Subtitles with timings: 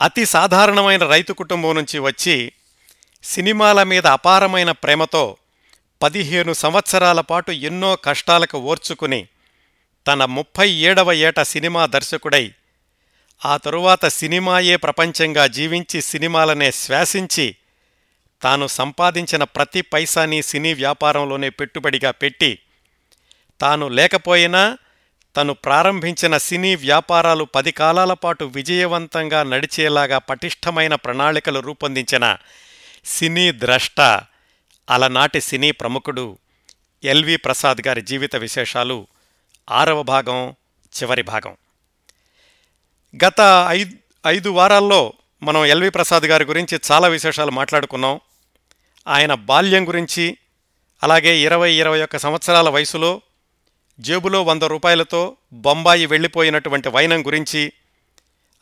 [0.00, 2.36] అతి సాధారణమైన రైతు కుటుంబం నుంచి వచ్చి
[3.24, 5.24] సినిమాల మీద అపారమైన ప్రేమతో
[6.00, 9.20] పదిహేను సంవత్సరాల పాటు ఎన్నో కష్టాలకు ఓర్చుకుని
[10.06, 12.44] తన ముప్పై ఏడవ ఏట సినిమా దర్శకుడై
[13.42, 17.46] ఆ తరువాత సినిమాయే ప్రపంచంగా జీవించి సినిమాలనే శ్వాసించి
[18.42, 22.52] తాను సంపాదించిన ప్రతి పైసాని సినీ వ్యాపారంలోనే పెట్టుబడిగా పెట్టి
[23.60, 24.62] తాను లేకపోయినా
[25.36, 32.36] తను ప్రారంభించిన సినీ వ్యాపారాలు పది కాలాల పాటు విజయవంతంగా నడిచేలాగా పటిష్టమైన ప్రణాళికలు రూపొందించిన
[33.04, 34.00] సినీ ద్రష్ట
[34.90, 36.38] అలనాటి సినీ ప్రముఖుడు
[37.04, 39.06] ఎల్వి ప్రసాద్ గారి జీవిత విశేషాలు
[39.70, 40.54] ఆరవ భాగం
[41.02, 41.56] చివరి భాగం.
[43.24, 43.96] గత ఐదు
[44.26, 48.20] ఐదు వారాల్లో మనం ఎల్వి ప్రసాద్ గారి గురించి చాలా విశేషాలు మాట్లాడుకున్నాం.
[49.08, 50.36] ఆయన బాల్యం గురించి
[51.02, 53.20] అలాగే ఇరవై ఇరవై ఒక్క సంవత్సరాల వయసులో
[54.00, 57.72] జేబులో వంద రూపాయలతో బొంబాయి వెళ్ళిపోయినటువంటి వైనం గురించి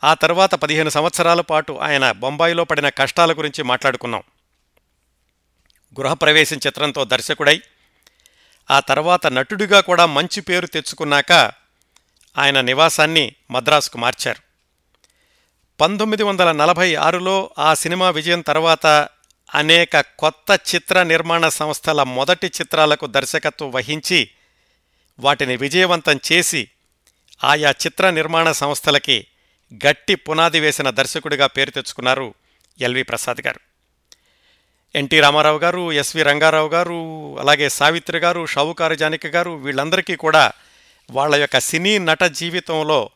[0.03, 4.23] ఆ తర్వాత పదిహేను సంవత్సరాల పాటు ఆయన బొంబాయిలో పడిన కష్టాల గురించి మాట్లాడుకున్నాం.
[5.99, 7.61] గృహప్రవేశం చిత్రంతో దర్శకుడై
[8.71, 11.31] ఆ తర్వాత నటుడిగా కూడా మంచి పేరు తెచ్చుకున్నాక
[12.37, 14.39] ఆయన నివాసాన్ని మద్రాసుకు మార్చారు.
[15.81, 18.87] పంతొమ్మిది వందల నలభై ఆరులో ఆ సినిమా విజయం తర్వాత
[19.55, 24.29] అనేక కొత్త చిత్ర నిర్మాణ సంస్థల మొదటి చిత్రాలకు దర్శకత్వం వహించి
[25.19, 26.69] వాటిని విజయవంతం చేసి
[27.43, 29.27] ఆయా చిత్ర నిర్మాణ సంస్థలకి
[29.87, 32.33] గట్టి పునాది వేసిన దర్శకుడిగా పేరు తెచ్చుకున్నారు
[32.79, 33.59] ఎల్వి ప్రసాద్ గారు.
[34.95, 40.51] ఎన్టీ రామారావు గారు ఎస్వి రంగారావు గారు అలాగే సావిత్రి గారు షావుకారు జానకి గారు వీళ్ళందరికీ కూడా
[41.09, 43.09] వాళ్ళ యొక్క సినీ నట జీవితంలో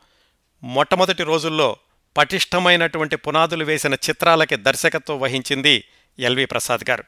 [0.64, 1.78] మొట్టమొదటి రోజుల్లో
[2.18, 5.84] పటిష్టమైనటువంటి పునాదులు వేసిన చిత్రాలకి దర్శకత్వం వహించింది
[6.20, 7.04] ఎల్వి ప్రసాద్ గారు.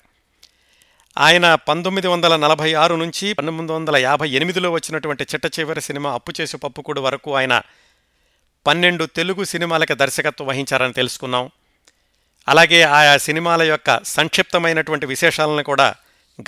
[1.18, 6.34] ఆయన పంతొమ్మిది వందల నలభై ఆరు నుంచి పంతొమ్మిది వందల యాభై ఎనిమిదిలో వచ్చినటువంటి చిట్ట చివరి సినిమా అప్పు
[6.42, 7.62] చేసి పప్పుకూడు వరకు ఆయన
[8.68, 11.52] పన్నెండు తెలుగు సినిమాలకి దర్శకత్వం వహించారని తెలుసుకున్నాం.
[12.48, 15.96] అలాగే ఆయా సినిమాల యొక్క సంక్షిప్తమైనటువంటి విశేషాలను కూడా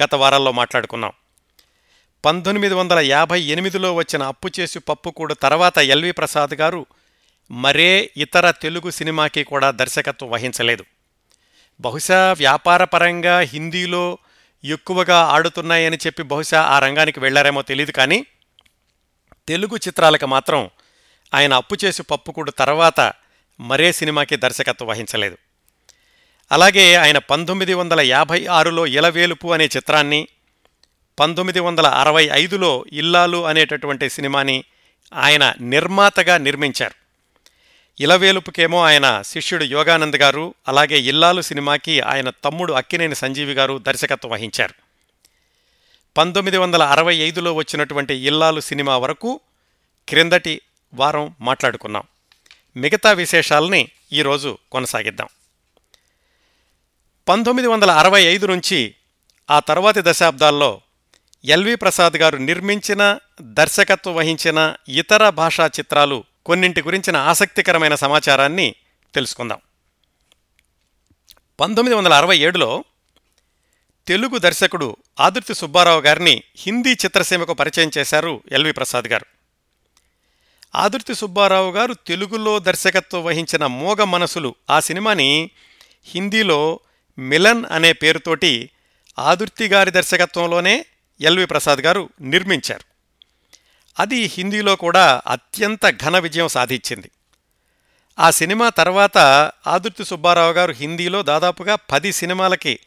[0.03, 1.11] గత వారాల్లో మాట్లాడుకున్నాం.
[2.25, 6.85] పంతొమ్మిది వందల యాభై ఎనిమిదిలో వచ్చిన అప్పు చేసి పప్పుకూడు తర్వాత ఎల్వి ప్రసాద్ గారు
[7.51, 10.85] మరే ఇతర తెలుగు సినిమాకి కూడా దర్శకత్వం వహించలేదు.
[11.81, 14.17] బహుశా వ్యాపారపరంగా హిందీలో
[14.65, 18.25] ఎక్కువగా ఆడుతున్నాయని చెప్పి బహుశా ఆ రంగానికి వెళ్ళారేమో తెలియదు కానీ
[19.47, 20.69] తెలుగు చిత్రాలకు మాత్రం
[21.33, 23.13] ఆయన అప్పు చేసి పప్పుకూడు తర్వాత
[23.59, 25.37] మరే సినిమాకి దర్శకత్వం వహించలేదు.
[26.51, 30.27] అలాగే ఆయన పంతొమ్మిది వందల యాభై ఆరులో ఇలవేలుపు అనే చిత్రాన్ని
[31.19, 34.63] పంతొమ్మిది వందల అరవై ఐదులో ఇల్లాలు అనేటటువంటి సినిమాని
[35.13, 37.02] ఆయన నిర్మాతగా నిర్మించారు.
[37.99, 44.73] ఇలవేలుపుకేమో ఆయన శిష్యుడు యోగానంద్ గారు అలాగే ఇల్లాలు సినిమాకి ఆయన తమ్ముడు అక్కినేని సంజీవి గారు దర్శకత్వం వహించారు.
[46.17, 49.39] పంతొమ్మిది వందల అరవై ఐదులో వచ్చినటువంటి ఇల్లాలు సినిమా వరకు
[50.09, 50.61] క్రిందటి
[50.93, 52.03] వారం మాట్లాడుకున్నాం.
[52.77, 55.27] మిగతా విశేషాలని ఈరోజు కొనసాగిద్దాం.
[57.27, 58.95] పంతొమ్మిది వందల అరవై ఐదు నుంచి
[59.51, 60.81] ఆ తర్వాతి దశాబ్దాల్లో
[61.45, 68.75] ఎల్వి ప్రసాద్ గారు నిర్మించిన దర్శకత్వం వహించిన ఇతర భాషా చిత్రాలు కొన్నింటి గురించిన ఆసక్తికరమైన సమాచారాన్ని
[69.13, 69.61] తెలుసుకుందాం.
[71.59, 72.83] పంతొమ్మిది వందల అరవై ఏడులో
[74.07, 79.25] తెలుగు దర్శకుడు ఆదుర్తి సుబ్బారావు గారిని హిందీ చిత్రసీమకు పరిచయం చేశారు ఎల్వి ప్రసాద్ గారు.
[80.75, 85.49] ఆదుర్తి సుబ్బారావు గారు తెలుగులో దర్శకత్వం వహించిన మోగ మనసులు ఆ సినిమాని
[86.05, 86.79] హిందీలో
[87.17, 88.69] మిలన్ అనే పేరుతోటి
[89.19, 90.85] ఆదుర్తి గారి దర్శకత్వంలోనే
[91.21, 92.92] ఎల్వి ప్రసాద్ గారు నిర్మించారు.
[93.99, 97.11] అది హిందీలో కూడా అత్యంత ఘన విజయం సాధించింది.
[98.19, 99.17] ఆ సినిమా తర్వాత
[99.67, 102.79] ఆదుర్తి సుబ్బారావు గారు హిందీలో దాదాపుగా పది సినిమాలకి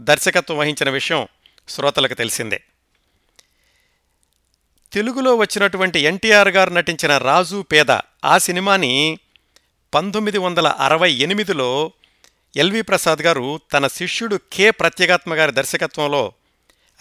[0.00, 1.28] దర్శకత్వం వహించిన విషయం
[1.68, 2.62] శ్రోతలకు తెలిసిందే.
[4.92, 7.90] తెలుగులో వచ్చినటువంటి ఎన్టీఆర్ గారు నటించిన రాజు పేద
[8.24, 9.18] ఆ సినిమాని
[9.94, 11.92] పంతొమ్మిది వందల అరవై ఎనిమిదిలో
[12.56, 16.32] ఎల్వి ప్రసాద్ గారు తన శిష్యుడు కె ప్రత్యేగాత్మ గారి దర్శకత్వంలో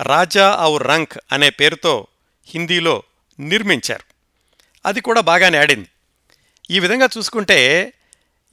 [0.02, 2.08] రాజా ఔ రంక్ అనే పేరుతో
[2.48, 3.04] హిందీలో
[3.40, 4.04] నిర్మించారు.
[4.86, 5.88] అది కూడా బాగానే ఆడింది.
[6.72, 7.94] ఈ విధంగా చూసుకుంటే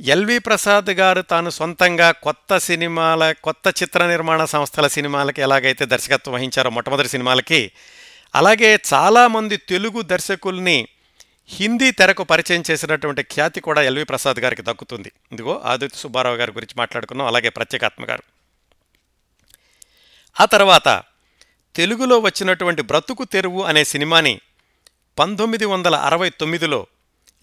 [0.00, 6.70] ఎల్వి ప్రసాద్ గారు తాను సొంతంగా కొత్త సినిమాల కొత్త చిత్ర నిర్మాణ సంస్థల సినిమాలకి ఎలాగైతే దర్శకత్వం వహించారో
[6.70, 7.72] మొట్టమొదటి సినిమాలకి
[8.34, 10.88] అలాగే చాలామంది తెలుగు దర్శకుల్ని
[11.48, 15.12] హిందీ తెరకు పరిచయం చేసినటువంటి ఖ్యాతి కూడా ఎల్వి ప్రసాద్ గారికి దక్కుతుంది.
[15.32, 17.26] ఇదిగో ఆదిత్య సుబ్బారావు గారి గురించి మాట్లాడుకున్నాం.
[17.26, 18.22] అలాగే ప్రత్యేకాత్మ గారు.
[20.40, 21.02] ఆ తర్వాత
[21.74, 24.40] తెలుగులో వచ్చినటువంటి బ్రతుకు తెరువు అనే సినిమాని
[25.18, 26.86] పంతొమ్మిది వందల అరవై తొమ్మిదిలో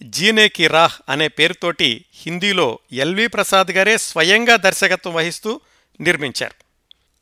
[0.02, 5.60] జీనే కి రాహ్ అనే పేరుతోటి హిందీలో ఎల్వి ప్రసాద్ గారే స్వయంగా దర్శకత్వం వహిస్తూ
[6.00, 6.54] నిర్మించారు.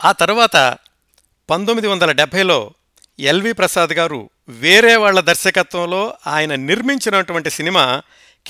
[0.06, 0.78] ఆ తర్వాత
[1.50, 2.74] పంతొమ్మిది వందల డెబ్భైలో
[3.20, 8.02] ఎల్వి ప్రసాద్ గారు వేరే వాళ్ళ దర్శకత్వంలో ఆయన నిర్మించినటువంటి సినిమా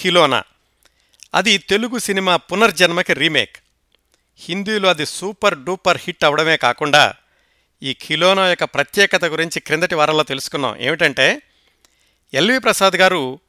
[0.02, 0.42] ఖిలోనా.
[1.34, 3.56] అది తెలుగు సినిమా పునర్జన్మకి రీమేక్.
[4.40, 7.14] హిందీలో అది సూపర్ డూపర్ హిట్ అవడమే కాకుండా
[7.82, 11.42] ఈ ఖిలోనా యొక్క ప్రత్యేకత గురించి క్రిందటి వారంలో తెలుసుకున్నాం ఏమిటంటే
[12.34, 13.40] ఎల్వి ప్రసాద్ గారు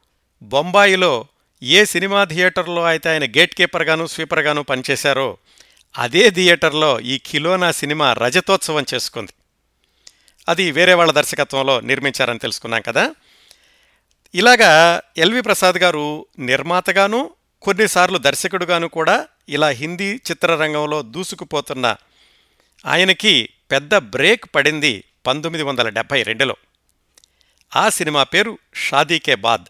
[0.41, 1.27] బొంబాయిలో
[1.63, 5.37] ఏ సినిమా థియేటర్లో అయితే ఆయన గేట్ కీపర్గాను స్వీపర్గాను పనిచేశారో
[5.97, 9.33] అదే థియేటర్లో ఈ కిలోనా సినిమా రజతోత్సవం చేసుకుంది.
[10.49, 13.15] అది వేరే వాళ్ళ దర్శకత్వంలో నిర్మించారని తెలుసుకున్నాం కదా.
[14.35, 17.29] ఇలాగా ఎల్వి ప్రసాద్ గారు నిర్మాతగాను
[17.61, 21.95] కొన్నిసార్లు దర్శకుడుగాను కూడా ఇలా హిందీ చిత్రరంగంలో దూసుకుపోతున్న
[22.85, 26.55] ఆయనకి పెద్ద బ్రేక్ పడింది పంతొమ్మిది వందల డెబ్భై రెండులో.
[27.75, 29.65] ఆ సినిమా పేరు షాదీకే బాద్.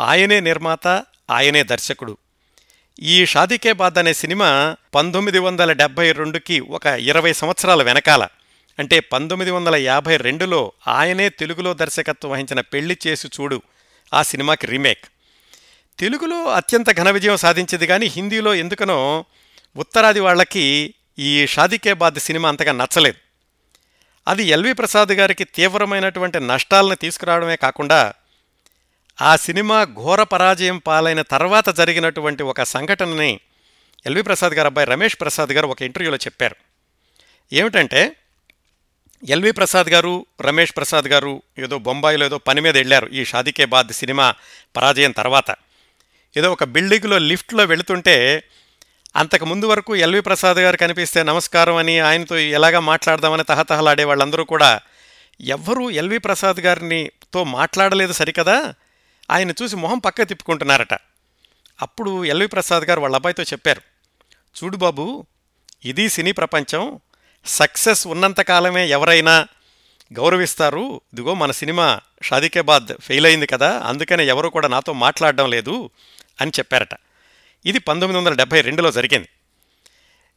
[0.00, 0.88] ఆయనే నిర్మాత
[1.30, 2.16] ఆయనే దర్శకుడు.
[3.00, 8.28] ఈ షాదీకే బాద్ అనే సినిమా పంతొమ్మిది వందల డెబ్భై రెండుకి ఒక ఇరవై సంవత్సరాల వెనకాల.
[8.78, 13.62] అంటే పంతొమ్మిది వందల యాభై రెండులో ఆయనే తెలుగులో దర్శకత్వం వహించిన పెళ్ళి చేసి చూడు
[14.14, 15.04] ఆ సినిమాకి రీమేక్.
[15.98, 19.24] తెలుగులో అత్యంత ఘన విజయం సాధించింది కానీ హిందీలో ఎందుకనో
[19.76, 23.21] ఉత్తరాది వాళ్ళకి ఈ షాదికే బాద్ సినిమా అంతగా నచ్చలేదు.
[24.28, 28.12] అది ఎల్వి ప్రసాద్ గారికి తీవ్రమైనటువంటి నష్టాలను తీసుకురావడమే కాకుండా
[29.22, 33.40] ఆ సినిమా ఘోర పరాజయం పాలైన తర్వాత జరిగినటువంటి ఒక సంఘటనని
[34.06, 36.56] ఎల్వి ప్రసాద్ గారు అబ్బాయి రమేష్ ప్రసాద్ గారు ఒక ఇంటర్వ్యూలో చెప్పారు.
[37.52, 38.16] ఏమిటంటే
[39.28, 43.92] ఎల్వి ప్రసాద్ గారు రమేష్ ప్రసాద్ గారు ఏదో బొంబాయిలో ఏదో పని మీద వెళ్ళారు ఈ షాదికే బాద్
[43.92, 44.34] సినిమా
[44.76, 45.54] పరాజయం తర్వాత.
[46.36, 48.44] ఏదో ఒక బిల్డింగ్లో లిఫ్ట్లో వెళుతుంటే
[49.16, 54.80] అంతకు ముందు వరకు ఎల్వి ప్రసాద్ గారు కనిపిస్తే నమస్కారం అని ఆయనతో ఎలాగా మాట్లాడదామని తహతహలాడే వాళ్ళందరూ కూడా
[55.40, 58.74] ఎవ్వరూ ఎల్వి ప్రసాద్ గారినితో మాట్లాడలేదు సరికదా?
[59.30, 60.94] ఆయన చూసి మొహం పక్క తిప్పుకుంటున్నారట.
[61.82, 63.82] అప్పుడు ఎల్వి ప్రసాద్ గారు వాళ్ళ అబ్బాయితో చెప్పారు
[64.64, 65.26] చూడు బాబు
[65.84, 67.00] ఇది సినీ ప్రపంచం.
[67.46, 69.46] సక్సెస్ ఉన్నంతకాలమే ఎవరైనా
[70.12, 71.00] గౌరవిస్తారు.
[71.12, 75.90] ఇదిగో మన సినిమా షాదికేబాద్ ఫెయిల్ అయింది కదా అందుకనే ఎవరు కూడా నాతో మాట్లాడడం లేదు
[76.40, 76.94] అని చెప్పారట.
[77.66, 79.28] ఇది పంతొమ్మిది వందల డెబ్భై రెండులో జరిగింది.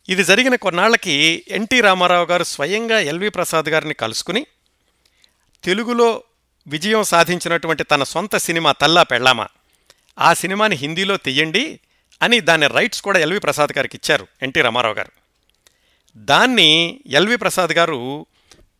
[0.09, 4.45] ఇది జరిగిన కొన్నాళ్ళకి ఎన్టీ రామారావు గారు స్వయంగా ఎల్వి ప్రసాద్ గారిని కలుసుకుని
[5.63, 6.23] తెలుగులో
[6.67, 9.47] విజయం సాధించినటువంటి తన సొంత సినిమా తల్లా పెళ్ళామా
[10.19, 11.79] ఆ సినిమాని హిందీలో తీయండి
[12.21, 15.11] అని దాని రైట్స్ కూడా ఎల్వి ప్రసాద్ గారికి ఇచ్చారు ఎన్టీ రామారావు గారు.
[16.17, 18.25] దాన్ని ఎల్వి ప్రసాద్ గారు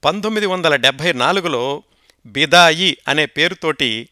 [0.06, 1.83] పంతొమ్మిది వందల డెబ్భై నాలుగులో
[2.25, 4.09] బిదాయి అనే పేరుతోటి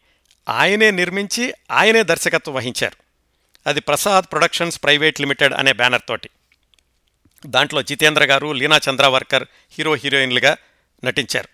[0.49, 3.02] ఆయనే నిర్మించి ఆయనే దర్శకత్వం వహించారు.
[3.67, 6.29] అది ప్రసాద్ ప్రొడక్షన్స్ ప్రైవేట్ లిమిటెడ్ అనే బ్యానర్ తోటి.
[7.45, 10.57] దాంట్లో జితేంద్ర గారు లీనా చంద్రావర్కర్ హీరో హీరోయిన్లుగా
[11.03, 11.47] నటించారు.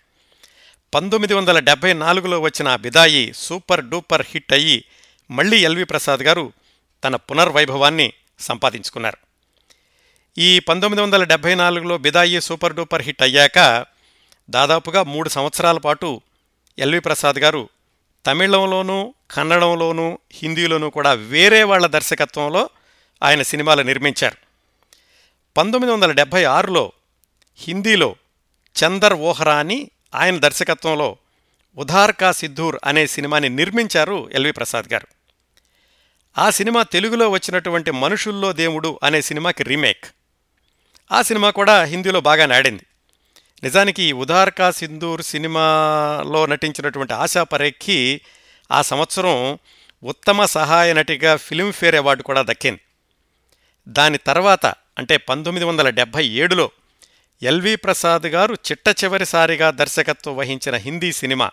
[0.94, 4.84] పంతొమ్మిది వందల డెబ్భై నాలుగులో వచ్చిన బిదాయి సూపర్ డూపర్ హిట్ అయ్యి
[5.30, 6.52] మళ్ళీ ఎల్వి ప్రసాద్ గారు
[7.04, 9.16] తన పునర్వైభవాన్ని సంపాదించుకున్నారు.
[10.38, 13.86] ఈ పంతొమ్మిది వందల డెబ్బై నాలుగులో బిదాయి సూపర్ డూపర్ హిట్ అయ్యాక
[14.50, 16.20] దాదాపుగా మూడు సంవత్సరాల పాటు
[16.78, 17.68] ఎల్వి ప్రసాద్ గారు
[18.26, 22.70] తమిళంలోనూ కన్నడంలోనూ హిందీలోనూ కూడా వేరే వాళ్ళ దర్శకత్వంలో
[23.22, 24.36] ఆయన సినిమాలు నిర్మించారు.
[25.56, 26.92] పంతొమ్మిది వందల డెబ్భై ఆరులో
[27.58, 28.16] హిందీలో
[28.84, 31.16] చందర్ ఓహరా అని ఆయన దర్శకత్వంలో
[31.76, 35.06] ఉధార్ కా సిద్ధూర్ అనే సినిమాని నిర్మించారు ఎల్వి ప్రసాద్ గారు.
[36.38, 40.04] ఆ సినిమా తెలుగులో వచ్చినటువంటి మనుషుల్లో దేవుడు అనే సినిమాకి రీమేక్.
[41.12, 42.82] ఆ సినిమా కూడా హిందీలో బాగానే ఆడింది.
[43.62, 44.12] నిజానికి ఈ
[44.70, 48.20] సింధూర్ సినిమాలో నటించినటువంటి ఆశా పరేఖ్కి
[48.70, 49.58] ఆ సంవత్సరం
[50.02, 52.80] ఉత్తమ సహాయ నటిగా ఫిల్మ్ఫేర్ అవార్డు కూడా దక్కింది.
[53.88, 56.70] దాని తర్వాత అంటే పంతొమ్మిది వందల డెబ్భై ఏడులో
[57.42, 61.50] ఎల్వి ప్రసాద్ గారు చిట్ట చివరిసారిగా దర్శకత్వం వహించిన హిందీ సినిమా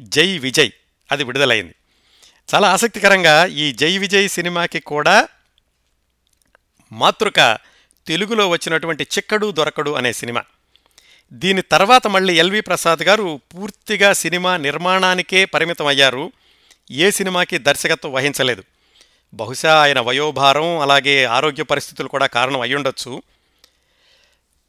[0.00, 0.70] జై విజయ్
[1.12, 1.74] అది విడుదలైంది.
[2.54, 5.28] చాలా ఆసక్తికరంగా ఈ జై విజయ్ సినిమాకి కూడా
[6.92, 7.58] మాతృక
[8.06, 10.42] తెలుగులో వచ్చినటువంటి చిక్కడు దొరకడు అనే సినిమా.
[11.32, 16.32] దీని తర్వాత మళ్ళీ ఎల్వి ప్రసాద్ గారు పూర్తిగా సినిమా నిర్మాణానికే పరిమితం అయ్యారు
[16.90, 18.64] ఏ సినిమాకి దర్శకత్వం వహించలేదు.
[19.34, 23.22] బహుశా ఆయన వయోభారం అలాగే ఆరోగ్య పరిస్థితులు కూడా కారణం అయ్యుండొచ్చు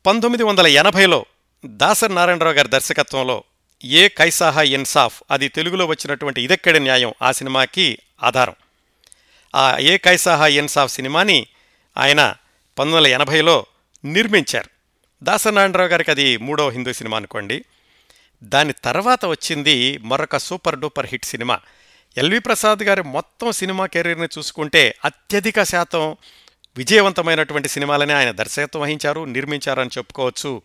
[0.05, 1.25] పంతొమ్మిది వందల ఎనభైలో
[1.65, 3.43] దాసర్ నారాయణరావు గారి దర్శకత్వంలో
[3.83, 8.55] ఏ కైసాహా ఇన్సాఫ్ అది తెలుగులో వచ్చినటువంటి ఇదెక్కడి న్యాయం ఆ సినిమాకి ఆధారం.
[9.55, 11.47] ఆ ఏ కైసాహా ఇన్సాఫ్ సినిమాని
[11.97, 12.35] ఆయన
[12.79, 13.65] పంతొమ్మిది వందల ఎనభైలో
[14.05, 14.74] నిర్మించారు.
[15.23, 17.65] దాసనారాయణరావు గారికి అది మూడో హిందూ సినిమా అనుకోండి.
[18.43, 21.59] దాని తర్వాత వచ్చింది మరొక super duper hit cinema.
[22.17, 26.17] L V Prasad గారి మొత్తం సినిమా కెరీర్ని చూసుకుంటే అత్యధిక శాతం
[26.77, 30.61] విజయవంతమైనటువంటి సినిమాలని ఆయన దర్శకత్వం వహించారు నిర్మించారని చెప్పుకోవచ్చు.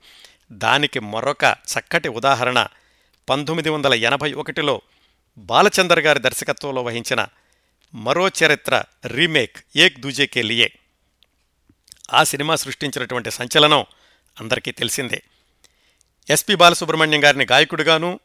[0.53, 2.67] దానికి మరొక చక్కటి ఉదాహరణ
[3.29, 4.83] పంతొమ్మిది వందల ఎనభై ఒకటిలో
[5.39, 7.27] బాలచందర్ గారి దర్శకత్వంలో వహించిన
[7.95, 10.73] మరో చరిత్ర రీమేక్ ఏక్ దూజేకే లియే.
[12.13, 13.85] ఆ సినిమా సృష్టించినటువంటి సంచలనం
[14.41, 15.23] అందరికీ తెలిసిందే.
[16.31, 18.21] ఎస్పి బాలసుబ్రహ్మణ్యం గారిని గాయకుడిగాను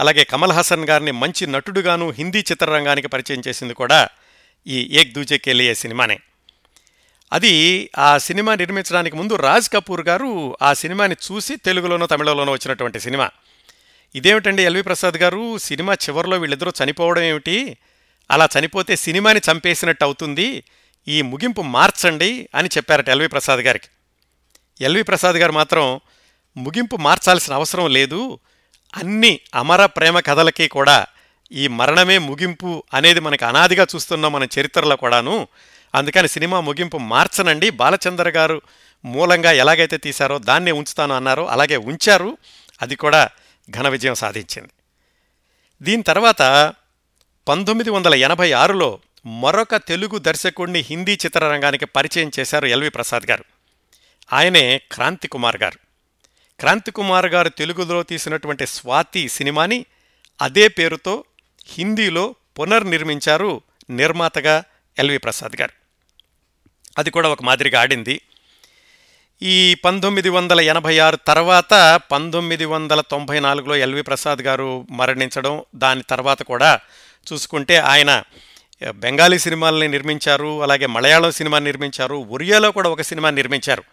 [0.00, 4.08] అలాగే కమల్ హాసన్ గారిని మంచి నటుడుగాను హిందీ చిత్రరంగానికి పరిచయం చేసింది కూడా
[4.66, 6.18] ఈ ఏక్ దూజే కెలియే సినిమానే.
[7.32, 13.30] అది ఆ సినిమా నిర్మించడానికి ముందు రాజ్ కపూర్ గారు ఆ సినిమాని చూసి తెలుగులోనో తమిళలోనో వచ్చినటువంటి సినిమా.
[14.14, 15.58] ఇదేమిటండి ఎల్వి ప్రసాద్ గారు?
[15.58, 17.76] సినిమా చివరిలో వీళ్ళిద్దరూ చనిపోవడం ఏమిటి?
[18.30, 20.64] అలా చనిపోతే సినిమాని చంపేసినట్టు అవుతుంది.
[21.08, 23.86] ఈ ముగింపు మార్చండి అని చెప్పారట ఎల్వి ప్రసాద్ గారికి.
[24.80, 26.00] ఎల్వి ప్రసాద్ గారు మాత్రం
[26.56, 28.38] ముగింపు మార్చాల్సిన అవసరం లేదు.
[28.94, 31.06] అన్ని అమర ప్రేమ కథలకి కూడా
[31.52, 35.48] ఈ మరణమే ముగింపు అనేది మనకు అనాదిగా చూస్తున్నాం మన చరిత్రలో కూడాను.
[35.94, 37.70] అందుకని సినిమా ముగింపు మార్చనండి.
[37.70, 38.62] బాలచందర్ గారు
[39.04, 42.36] మూలంగా ఎలాగైతే తీశారో దాన్నే ఉంచుతాను అన్నారో అలాగే ఉంచారు.
[42.82, 43.28] అది కూడా
[43.70, 44.70] ఘన విజయం సాధించింది.
[45.82, 46.72] దీని తర్వాత
[47.48, 53.44] పంతొమ్మిది వందల ఎనభై ఆరులో మరొక తెలుగు దర్శకుడిని హిందీ చిత్రరంగానికి పరిచయం చేశారు ఎల్వి ప్రసాద్ గారు.
[54.32, 55.78] ఆయనే క్రాంతి కుమార్ గారు.
[56.60, 59.84] క్రాంతి కుమార్ గారు తెలుగులో తీసినటువంటి స్వాతి సినిమాని
[60.42, 61.24] అదే పేరుతో
[61.66, 64.64] హిందీలో పునర్నిర్మించారు నిర్మాతగా
[64.98, 65.72] ఎల్వి ప్రసాద్ గారు.
[66.98, 68.20] అది కూడా ఒక మాదిరిగా ఆడింది.
[69.42, 76.02] ఈ పంతొమ్మిది వందల ఎనభై ఆరు తర్వాత పంతొమ్మిది వందల తొంభై నాలుగులో ఎల్వి ప్రసాద్ గారు మరణించడం దాని
[76.02, 76.80] తర్వాత కూడా
[77.32, 78.22] చూసుకుంటే ఆయన
[78.90, 83.84] బెంగాలీ సినిమాల్ని నిర్మించారు అలాగే మలయాళం సినిమా నిర్మించారు ఒరియాలో కూడా ఒక సినిమా నిర్మించారు.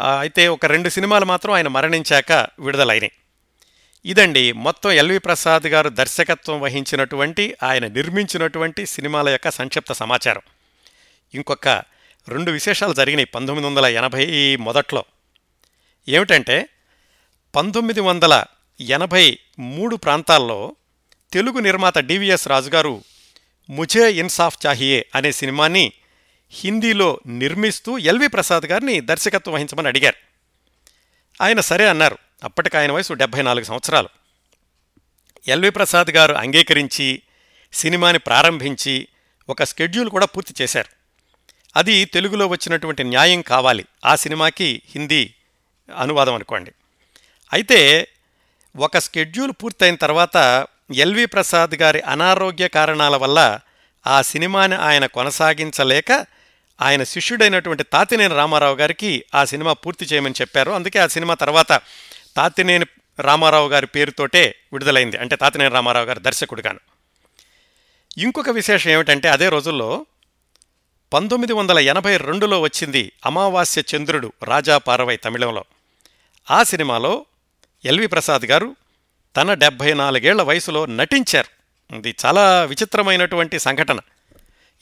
[0.00, 3.12] అయితే ఒక రెండు సినిమాలు మాత్రం ఆయన మరణించాక విడుదలైనాయి.
[4.04, 10.42] ఇదండి మొత్తం ఎల్వి ప్రసాద్ గారు దర్శకత్వం వహించినటువంటి ఆయన నిర్మించినటువంటి సినిమాల యొక్క సంక్షిప్త సమాచారం.
[11.34, 11.68] ఇంకొక
[12.28, 15.04] రెండు విశేషాలు జరిగినాయి పంతొమ్మిది వందల ఎనభై మొదట్లో.
[16.08, 16.68] ఏమిటంటే
[17.56, 18.44] పంతొమ్మిది వందల
[18.80, 20.76] ఎనభై మూడు ప్రాంతాల్లో
[21.32, 23.04] తెలుగు నిర్మాత డివిఎస్ రాజు గారు
[23.70, 25.92] ముఝే ఇన్సాఫ్ చాహియే అనే సినిమాని
[26.50, 30.16] హిందీలో నిర్మిస్తూ ఎల్వి ప్రసాద్ గారిని దర్శకత్వం వహించమని అడిగారు.
[31.42, 32.18] ఆయన సరే అన్నారు.
[32.44, 34.08] అప్పటికి ఆయన వయసు డెబ్భై నాలుగు సంవత్సరాలు.
[35.48, 37.22] ఎల్వి ప్రసాద్ గారు అంగీకరించి
[37.72, 39.08] సినిమాని ప్రారంభించి
[39.48, 40.88] ఒక స్కెడ్యూల్ కూడా పూర్తి చేశారు.
[41.76, 43.84] అది తెలుగులో వచ్చినటువంటి న్యాయం కావాలి.
[44.04, 45.34] ఆ సినిమాకి హిందీ
[45.96, 46.72] అనువాదం అనుకోండి.
[47.52, 48.08] అయితే
[48.76, 53.60] ఒక స్కెడ్యూల్ పూర్తయిన తర్వాత ఎల్వి ప్రసాద్ గారి అనారోగ్య కారణాల వల్ల
[54.06, 56.26] ఆ సినిమాని ఆయన కొనసాగించలేక
[56.82, 60.70] ఆయన శిష్యుడైనటువంటి తాతినేని రామారావు గారికి ఆ సినిమా పూర్తి చేయమని చెప్పారు.
[60.70, 61.80] అందుకే ఆ సినిమా తర్వాత
[62.36, 62.86] తాతినేని
[63.20, 65.16] రామారావు గారి పేరుతోటే విడుదలైంది.
[65.16, 66.80] అంటే తాతినేని రామారావు గారి దర్శకుడిగాను.
[68.18, 70.06] ఇంకొక విశేషం ఏమిటంటే అదే రోజుల్లో
[71.12, 75.64] పంతొమ్మిది వందల ఎనభై రెండులో వచ్చింది అమావాస్య చంద్రుడు రాజా పారవై తమిళంలో.
[76.50, 77.26] ఆ సినిమాలో
[77.84, 78.76] ఎల్వి ప్రసాద్ గారు
[79.36, 81.56] తన డెబ్భై నాలుగేళ్ళ వయసులో నటించారు.
[81.96, 83.98] ఇది చాలా విచిత్రమైనటువంటి సంఘటన.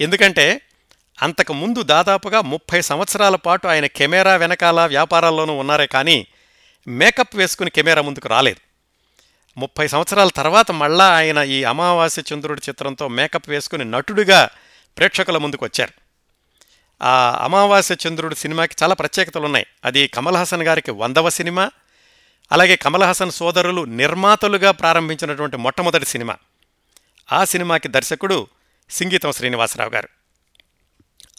[0.01, 0.61] ఎందుకంటే
[1.23, 6.27] అంతకు ముందు దాదాపుగా ముప్పై సంవత్సరాల పాటు ఆయన కెమెరా వెనకాల వ్యాపారాల్లోనూ ఉన్నారే కానీ
[6.89, 8.61] మేకప్ వేసుకుని కెమెరా ముందుకు రాలేదు.
[9.61, 14.49] ముప్పై సంవత్సరాల తర్వాత మళ్ళా ఆయన ఈ అమావాస్య చంద్రుడి చిత్రంతో మేకప్ వేసుకుని నటుడిగా
[14.99, 15.93] ప్రేక్షకుల ముందుకు వచ్చారు.
[17.03, 19.67] ఆ అమావాస్య చంద్రుడు సినిమాకి చాలా ప్రత్యేకతలు ఉన్నాయి.
[19.85, 21.71] అది కమల్ హాసన్ గారికి వందవ సినిమా
[22.53, 26.37] అలాగే కమల్ హాసన్ సోదరులు నిర్మాతలుగా ప్రారంభించినటువంటి మొట్టమొదటి సినిమా.
[27.33, 28.47] ఆ సినిమాకి దర్శకుడు
[28.91, 30.09] సింగీతం శ్రీనివాసరావు గారు.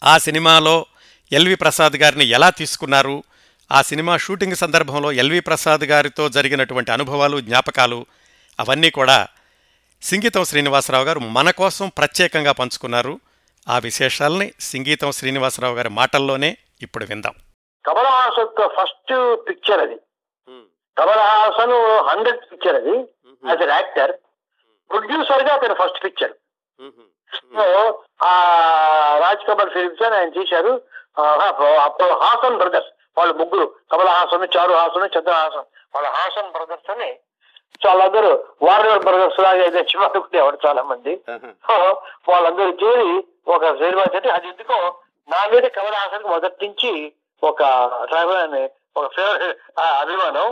[0.04, 0.86] ఆ సినిమాలో
[1.32, 3.22] ఎల్వి ప్రసాద్ గారిని ఎలా తీసుకున్నారు?
[3.72, 8.06] ఆ సినిమా షూటింగ్ సందర్భంలో ఎల్వి ప్రసాద్ గారితో జరిగినటువంటి అనుభవాలు జ్ఞాపకాలు
[8.60, 9.28] అవన్నీ కూడా
[10.02, 13.20] సింగీతం శ్రీనివాసరావు గారు మన కోసం ప్రత్యేకంగా పంచుకున్నారు.
[13.68, 17.34] ఆ విశేషాల్ని సింగీతం శ్రీనివాసరావు గారి మాటల్లోనే ఇప్పుడు విందాం.
[17.86, 19.96] కమల్ హాసన్ ఫస్ట్ పిక్చర్ అది.
[20.98, 21.72] కమల్ హాసన్
[22.08, 22.98] హండ్రెడ్ పిక్చర్ అది
[23.48, 24.16] యాజ్ యాక్టర్.
[24.90, 26.32] ప్రొడ్యూసర్గా అతను ఫస్ట్ పిక్చర్.
[27.52, 27.64] సో
[28.24, 28.32] ఆ
[29.22, 30.72] రాజ్ కమల్ ఫిలిమ్స్ అని ఆయన చేశారు
[31.16, 31.22] ఆ,
[31.84, 37.10] అప్పుడు హాసన్ బ్రదర్స్ వాళ్ళు ముగ్గురు కమల్ హాసన్ చారు హాసన్ చంద్ర హాసన్ వాళ్ళ హాసన్ బ్రదర్స్ అని
[37.82, 38.30] వాళ్ళందరూ
[38.62, 41.12] వార్నర్ బ్రదర్స్ లాగా అయితే చివరుకునేవాడు చాలా మంది
[42.28, 43.10] వాళ్ళందరూ చేరి
[43.48, 44.78] ఒక సినిమా చేసి అది ఎందుకో
[45.28, 46.92] నా మీద కమల్ హాసన్ మొదటి నుంచి
[47.42, 47.60] ఒక
[48.04, 48.62] ట్రైబల్ అనే
[48.96, 49.56] ఒక ఫేవరెట్
[49.96, 50.46] అభిమానం.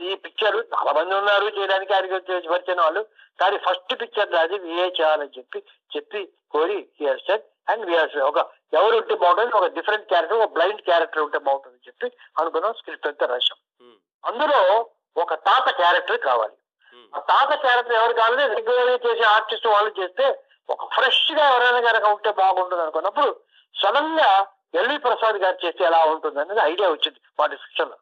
[0.00, 3.02] ఈ పిక్చర్ చాలా మంది ఉన్నారు చేయడానికి ఆయనకి వచ్చి పరిచయం వాళ్ళు.
[3.38, 5.58] కానీ ఫస్ట్ పిక్చర్ నాది విఏ చేయాలని చెప్పి
[5.90, 6.20] చెప్పి
[6.54, 8.38] కోరి హియర్ సెట్ అండ్ విఆర్ ఒక
[8.78, 12.06] ఎవరు ఉంటే బాగుంటుంది ఒక డిఫరెంట్ క్యారెక్టర్ ఒక బ్లైండ్ క్యారెక్టర్ ఉంటే బాగుంటుంది చెప్పి
[12.40, 13.58] అనుకున్నాం స్క్రిప్ట్ అంతా రాశాం
[14.24, 14.60] అందులో
[15.16, 16.54] ఒక తాత క్యారెక్టర్ కావాలి.
[17.14, 20.26] ఆ తాత క్యారెక్టర్ ఎవరు కావాలి రెగ్యులర్గా చేసే ఆర్టిస్ట్ వాళ్ళు చేస్తే
[20.68, 23.30] ఒక ఫ్రెష్గా ఎవరైనా కనుక ఉంటే బాగుంటుంది అనుకున్నప్పుడు
[23.74, 24.30] సడన్గా
[24.80, 27.96] ఎల్వి ప్రసాద్ గారు చేస్తే ఎలా ఉంటుంది అనేది ఐడియా వచ్చింది మా డిస్కషన్లో.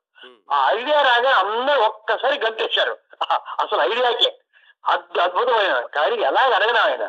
[0.52, 2.94] ఆ ఐడియా రాగా అందరూ ఒక్కసారి గంటేశారు
[3.58, 4.30] అసలు ఐడియాకే
[4.84, 7.04] అద్ అద్భుతమైన కానీ ఎలా అడగను ఆయన?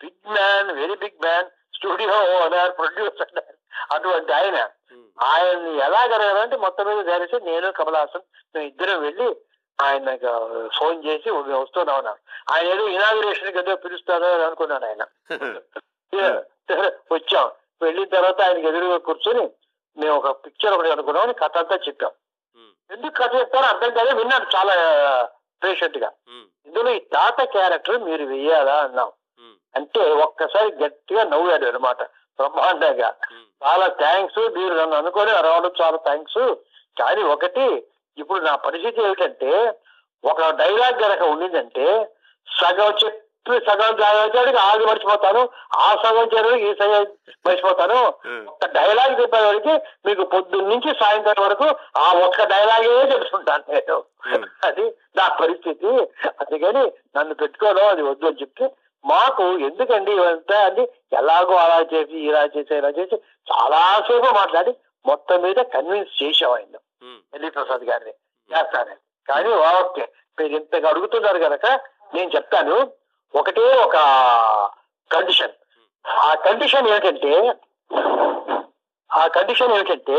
[0.00, 3.32] Big man very big man studio owner producer
[3.90, 4.58] అటువంటి ఆయన.
[5.18, 8.24] ఆయన్ని ఎలా అడగాలంటే మొత్తం మీద ధరిస్తే నేను కమల్ హాసన్
[8.54, 9.28] మేము ఇద్దరం వెళ్ళి
[9.78, 10.14] ఆయన
[10.78, 12.20] ఫోన్ చేసి వస్తున్నాం అన్నారు.
[12.52, 15.04] ఆయన ఏదో ఇనాగ్రేషన్ ఏదో పిలుస్తారో అని అనుకున్నాను ఆయన.
[17.12, 17.46] వచ్చాం.
[17.80, 19.44] వెళ్ళిన తర్వాత ఆయనకి ఎదురుగా కూర్చొని
[19.96, 22.12] మేము ఒక పిక్చర్ ఒకటి అనుకున్నామని కథ అంతా చెప్పాం.
[22.90, 24.74] ఎందుకు కథ చెప్తారో అర్థం కాదు విన్నాడు చాలా
[25.62, 26.08] పేషెంట్గా
[26.66, 29.10] ఇందులో ఈ తాత క్యారెక్టర్ మీరు వెయ్యాలా అన్నాం.
[29.74, 32.00] అంటే ఒక్కసారి గట్టిగా నవ్వాడు అనమాట
[32.38, 33.08] బ్రహ్మాండంగా.
[33.62, 36.42] చాలా థ్యాంక్స్ మీరు నన్ను అనుకొని రావడం చాలా థ్యాంక్స్
[36.96, 37.64] కానీ ఒకటి
[38.18, 39.50] ఇప్పుడు నా పరిస్థితి ఏమిటంటే
[40.24, 41.86] ఒక డైలాగ్ గనక ఉండిందంటే
[42.48, 43.27] సగం చెప్పి
[43.66, 45.42] సగం చదివేటానికి ఆగి మర్చిపోతాను
[45.76, 47.06] ఆ సగం చదివి ఈ సగం
[47.46, 47.98] మర్చిపోతాను.
[48.46, 49.74] ఒక్క డైలాగ్ చెప్పేవాడికి
[50.06, 53.96] మీకు పొద్దున్న నుంచి సాయంత్రం వరకు ఆ ఒక్క డైలాగే చెప్తుంటాను నేను.
[54.62, 54.84] అది
[55.16, 55.92] నా పరిస్థితి.
[56.40, 58.66] అందుకని నన్ను పెట్టుకోవడం అది వద్దు అని చెప్తే
[59.04, 64.72] మాకు ఎందుకండి ఇవంతా అని ఎలాగో అలా చేసి ఇలా చేసి ఇలా చేసి చాలాసేపు మాట్లాడి
[65.04, 66.76] మొత్తం మీద కన్విన్స్ చేసాం ఆయన.
[67.34, 68.12] ఎల్లి ప్రసాద్ గారిని.
[68.50, 68.96] చేస్తానని
[69.28, 70.04] కానీ ఓకే
[70.38, 71.66] మీరు ఇంతగా అడుగుతున్నారు కనుక
[72.14, 72.76] నేను చెప్తాను.
[73.34, 73.96] ఒకటే ఒక
[75.10, 75.54] కండిషన్
[76.04, 77.32] ఆ కండిషన్ ఏమిటంటే
[79.10, 80.18] ఆ కండిషన్ ఏమిటంటే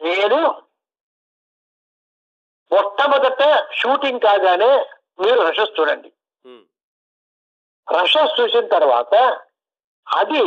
[0.00, 0.38] నేను
[2.70, 3.42] మొట్టమొదట
[3.72, 4.72] షూటింగ్ కాగానే
[5.20, 6.10] మీరు రషస్ చూడండి.
[7.88, 9.14] రషస్ చూసిన తర్వాత
[10.06, 10.42] అది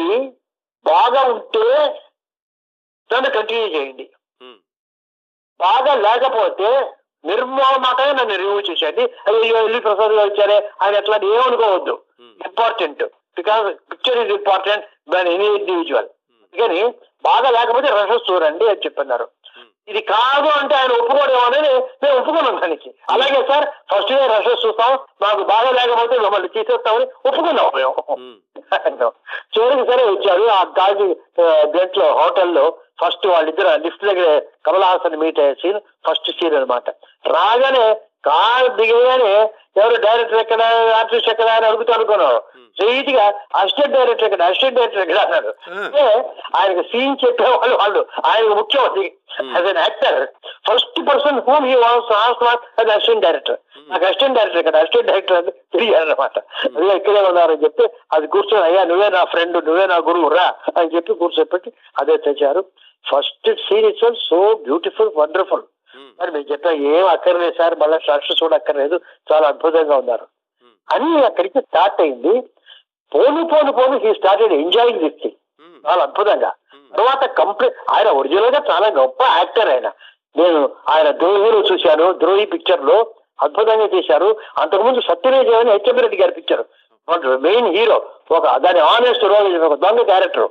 [0.86, 1.66] బాగా ఉంటే
[3.10, 4.06] దాన్ని కంటిన్యూ చేయండి.
[5.60, 6.70] బాగా లేకపోతే
[7.26, 11.96] నిర్మోహమాటంగా నన్ను రివ్యూ చేసేయండి అయ్యో ఎల్లి ప్రసాద్ గారు వచ్చారే ఆయన ఎట్లా ఏమనుకోవద్దు
[12.40, 13.04] important
[13.38, 16.10] because picture is important దాని ఎనీ ఇండివిజువల్
[16.54, 16.82] కానీ
[17.26, 19.26] బాగా లేకపోతే రషస్ చూడండి అని చెప్పన్నారు.
[19.88, 21.72] ఇది కాదు అంటే ఆయన ఒప్పుకోవడం అనేది
[22.04, 22.90] నేను ఒప్పుకున్నాను దానికి.
[23.10, 24.92] అలాగే సార్ ఫస్ట్ డే రషస్ చూస్తాం.
[25.22, 27.94] మాకు బాగా లేకపోతే మిమ్మల్ని తీసేస్తామని ఒప్పుకున్నాం మేము.
[29.54, 31.08] చివరికి సరే వచ్చారు ఆ గాజు
[31.76, 32.66] గేట్లో హోటల్లో
[33.00, 34.28] ఫస్ట్ వాళ్ళిద్దరు లిఫ్ట్ దగ్గర
[34.66, 36.90] కమల్ హాసన్ మీట్ అయ్యే సీన్ ఫస్ట్ సీన్ అనమాట
[37.34, 37.86] రాగానే
[38.28, 39.34] కార్ దిగగానే
[39.80, 40.62] ఎవరు డైరెక్టర్ ఎక్కడ
[41.00, 42.40] ఆర్టిస్ట్ ఎక్కడ అని అడుగుతూ అనుకున్నాను
[42.78, 43.26] స్ట్రైట్గా
[43.60, 46.04] అసిస్టెంట్ డైరెక్టర్ ఎక్కడ అసిస్టెంట్ డైరెక్టర్ ఎక్కడ అన్నాడు అంటే
[46.58, 47.76] ఆయనకు సీన్ చెప్పే వాళ్ళు.
[47.82, 49.06] వాళ్ళు ఆయనకు ముఖ్యం అది
[49.56, 50.18] as an actor
[50.68, 52.12] first person whom he wants
[52.80, 56.38] అది అసిస్టెంట్ డైరెక్టర్ నాకు అసిస్టెంట్ డైరెక్టర్ ఇక్కడ అసిస్టెంట్ డైరెక్టర్ అని తెలియాలన్నమాట
[56.72, 60.92] అదే ఇక్కడే ఉన్నారని చెప్పి అది కూర్చొని అయ్యా నువ్వే నా ఫ్రెండ్ నువ్వే నా గురువు రా అని
[60.96, 62.64] చెప్పి కూర్చోపెట్టి అదే తెచ్చారు.
[63.12, 65.62] First scene it's so beautiful wonderful.
[66.20, 69.00] మరి మీరు చెప్పా ఏం అక్కర్లేదు సార్ మళ్ళీ షార్ట్స్ చూడక్కర్లేదు
[69.32, 70.28] చాలా అద్భుతంగా ఉన్నారు.
[70.94, 72.42] అని అక్కడికి స్టార్ట్ అయింది.
[73.16, 75.38] పోను పోను పోను he started enjoying this thing
[75.88, 76.54] చాలా అద్భుతంగా.
[76.98, 79.92] తర్వాత కంప్లీట్ ఆయన ఒరిజినల్గా చాలా గొప్ప యాక్టర్ ఆయన.
[80.38, 84.36] నేను ఆయన ద్రోహిలో చూశాను ద్రోహి పిక్చర్లో అద్భుతంగా చేశారు.
[84.58, 86.64] అంతకుముందు సత్యరేజ్ అని హెచ్ఎం రెడ్డి గారి పిక్చర్.
[87.38, 90.50] మెయిన్ హీరో ఒక దాని ఆనెస్ట్ రోల్ ఒక దొంగ క్యారెక్టర్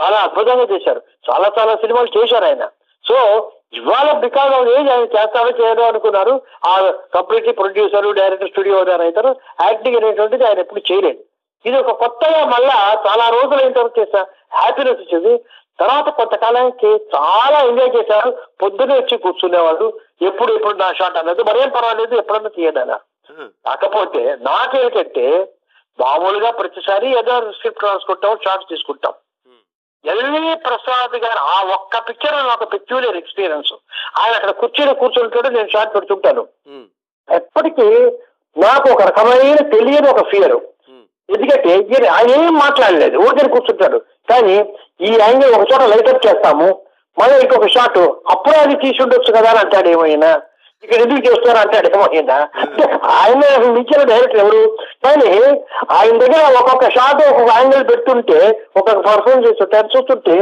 [0.00, 1.00] చాలా అద్భుతంగా చేశారు.
[1.28, 2.64] చాలా చాలా సినిమాలు చేశారు ఆయన.
[3.04, 3.16] సో
[3.74, 6.42] ఇవాళ బికాస్ ఆఫ్ ఏజ్ ఆయన చేస్తారో చేయడో అనుకున్నారు.
[6.66, 9.30] ఆ completely producer director studio owner అవుతారు
[9.64, 11.20] యాక్టింగ్ అనేటువంటిది ఆయన ఎప్పుడు చేయలేదు.
[11.64, 12.76] ఇది ఒక కొత్తగా మళ్ళా
[13.06, 14.20] చాలా రోజులు అయిన తర్వాత చేసిన
[14.52, 15.44] హ్యాపీనెస్ వచ్చింది.
[15.80, 18.30] తర్వాత కొంతకాలానికి చాలా ఎంజాయ్ చేశారు.
[18.62, 19.86] పొద్దునే వచ్చి కూర్చునేవాళ్ళు.
[20.22, 21.42] ఎప్పుడు ఎప్పుడు నా షాట్ అన్నది.
[21.42, 22.98] మరేం పర్వాలేదు ఎప్పుడన్నా తీయదన్నా
[23.66, 25.26] కాకపోతే నాకేంటంటే
[26.00, 29.14] మామూలుగా ప్రతిసారి ఏదో స్క్రిప్ట్ రాసుకుంటాం షార్ట్స్ తీసుకుంటాం.
[30.04, 33.72] ఎల్వి ప్రసాద్ గారు ఆ ఒక్క పిక్చర్ నాకు పెక్యులర్ ఎక్స్పీరియన్స్
[34.20, 36.46] ఆయన అక్కడ కూర్చొని కూర్చుంటాడు నేను షార్ట్ పెడుతుంటాను.
[37.32, 37.86] ఎప్పటికీ
[38.56, 40.56] నాకు ఒక రకమైన తెలియని ఒక ఫియర్
[41.34, 43.18] ఎందుకంటే ఆయన ఏం మాట్లాడలేదు.
[43.18, 43.98] ఊరికే కూర్చుంటాడు.
[44.30, 44.56] కానీ
[45.00, 46.82] ఈ యాంగిల్ ఒక చోట లైటప్ చేస్తాము.
[47.18, 47.98] మళ్ళీ ఇంకొక షాట్
[48.34, 50.40] అప్పుడే అది తీసి ఉండొచ్చు కదా అని అంటాడు ఏమైనా?
[50.82, 52.36] ఇక్కడ ఎందుకు చేస్తున్నారు అంటాడు ఏమైనా
[53.16, 53.42] ఆయన
[53.76, 54.62] మించిన డైరెక్టర్ ఎవరు?
[55.04, 55.30] కానీ
[55.96, 58.38] ఆయన దగ్గర ఒక్కొక్క షాట్ ఒక్కొక్క యాంగిల్ పెడుతుంటే
[58.76, 60.36] ఒక్కొక్క పర్ఫార్మెన్స్ చేస్తుంటారు చూస్తుంటే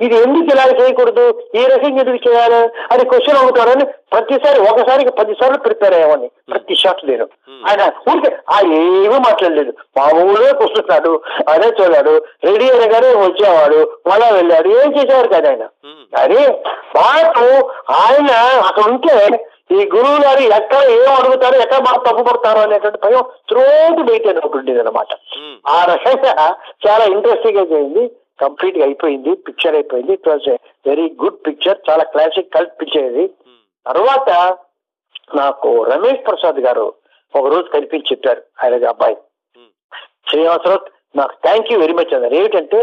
[0.00, 1.24] ఇది ఎందుకు ఇలా చేయకూడదు?
[1.54, 2.60] ఈ రకంగా ఎందుకు చేయాలి?
[2.92, 7.26] అని క్వశ్చన్ అవుతారని ప్రతిసారి ఒకసారికి పదిసార్లు ప్రిపేర్ అయ్యామని ప్రతి షాట్ నేను.
[7.66, 8.70] ఆయన ఊరికే ఆయన
[9.02, 9.72] ఏమీ మాట్లాడలేదు.
[9.98, 11.12] మామూలుగా కూర్చున్నాడు
[11.48, 12.14] అదే చూడాడు
[12.44, 15.66] రెడీ అనగానే వచ్చేవాడు మళ్ళా వెళ్ళాడు ఏం చేసేవారు కదా ఆయన.
[16.14, 16.42] కానీ
[16.96, 17.46] మాకు
[18.02, 18.30] ఆయన
[18.68, 19.14] అక్కడ ఉంటే
[19.70, 24.80] ఈ గురువు గారు ఎక్కడ ఏం అడుగుతారు ఎక్కడ మాకు తప్పు పడతారు అనేటువంటి భయం త్రోట్ మెయింటైన్ అవుతుండేది
[24.80, 25.12] అనమాట
[25.68, 26.32] ఆ రకంగా
[26.86, 28.02] చాలా ఇంట్రెస్టింగ్ చేయింది
[28.40, 29.34] కంప్లీట్గా అయిపోయింది.
[29.34, 30.12] పిక్చర్ అయిపోయింది.
[30.12, 30.48] It was
[30.86, 33.26] very good picture చాలా క్లాసిక్ కల్ట్ పిక్చర్ ఇది.
[33.86, 34.30] తర్వాత
[35.34, 36.94] నాకు రమేష్ ప్రసాద్ గారు
[37.34, 38.42] ఒక రోజు కనిపించి చెప్పారు.
[38.62, 39.16] ఆయన అబ్బాయి.
[40.28, 40.80] శ్రీనివాసరావు
[41.16, 42.34] నాకు థ్యాంక్ యూ వెరీ మచ్ అన్నారు.
[42.34, 42.80] ఏమిటంటే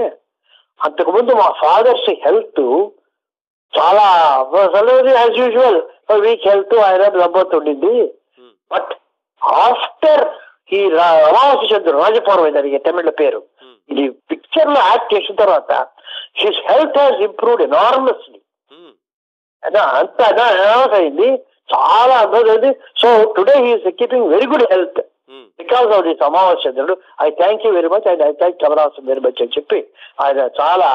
[0.79, 2.63] అంతకుముందు మా ఫాదర్స్ హెల్త్
[3.73, 4.05] చాలా
[5.19, 5.79] యాజ్ యూజువల్
[6.25, 7.93] వీక్ హెల్త్ ఆయన దెబ్బతుండింది
[8.71, 8.91] బట్
[9.63, 10.23] ఆఫ్టర్
[10.77, 10.79] ఈ
[11.27, 13.41] అమావాస్య చంద్రుడు రాజపౌరం అయింది తమిళ పేరు
[13.89, 15.71] ఇది పిక్చర్లో యాక్ట్ చేసిన తర్వాత
[16.41, 18.39] his health has improved enormously
[19.63, 20.19] అంత
[20.99, 21.29] అయింది.
[21.69, 22.69] చాలా అద్భుతమైంది
[23.01, 25.01] so today he's keeping very good health
[25.59, 29.41] because of this అమావాస్యంద్రుడు I thank you very much and I thank కమలాసం very much
[29.43, 29.79] అని చెప్పి
[30.23, 30.87] ఆయన చాలా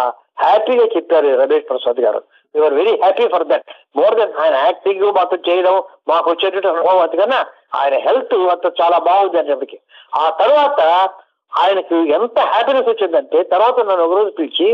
[0.44, 2.20] హ్యాపీగా చెప్పారు రమేష్ ప్రసాద్ గారు.
[2.55, 5.77] You are very happy for that more than ఆయన యాక్టింగ్ మాతో చేయడం
[6.09, 7.40] మాకు వచ్చేటువంటి అనుభవం అంతకన్నా
[7.81, 9.79] ఆయన హెల్త్ అంత చాలా బాగుంది అనేప్పటికీ
[10.14, 10.81] ఆ తర్వాత
[11.53, 14.69] ఆయనకు ఎంత హ్యాపీనెస్ వచ్చిందంటే తర్వాత నన్ను ఒక రోజు పిలిచి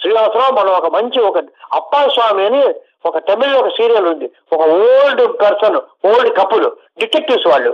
[0.00, 1.38] శ్రీనివాసరావు మనం ఒక మంచి ఒక
[1.78, 2.62] అప్పాయి స్వామి అని
[3.08, 4.26] ఒక తమిళ ఒక సీరియల్ ఉంది.
[4.52, 5.78] ఒక old person
[6.10, 6.66] old couple
[7.00, 7.72] detectives వాళ్ళు.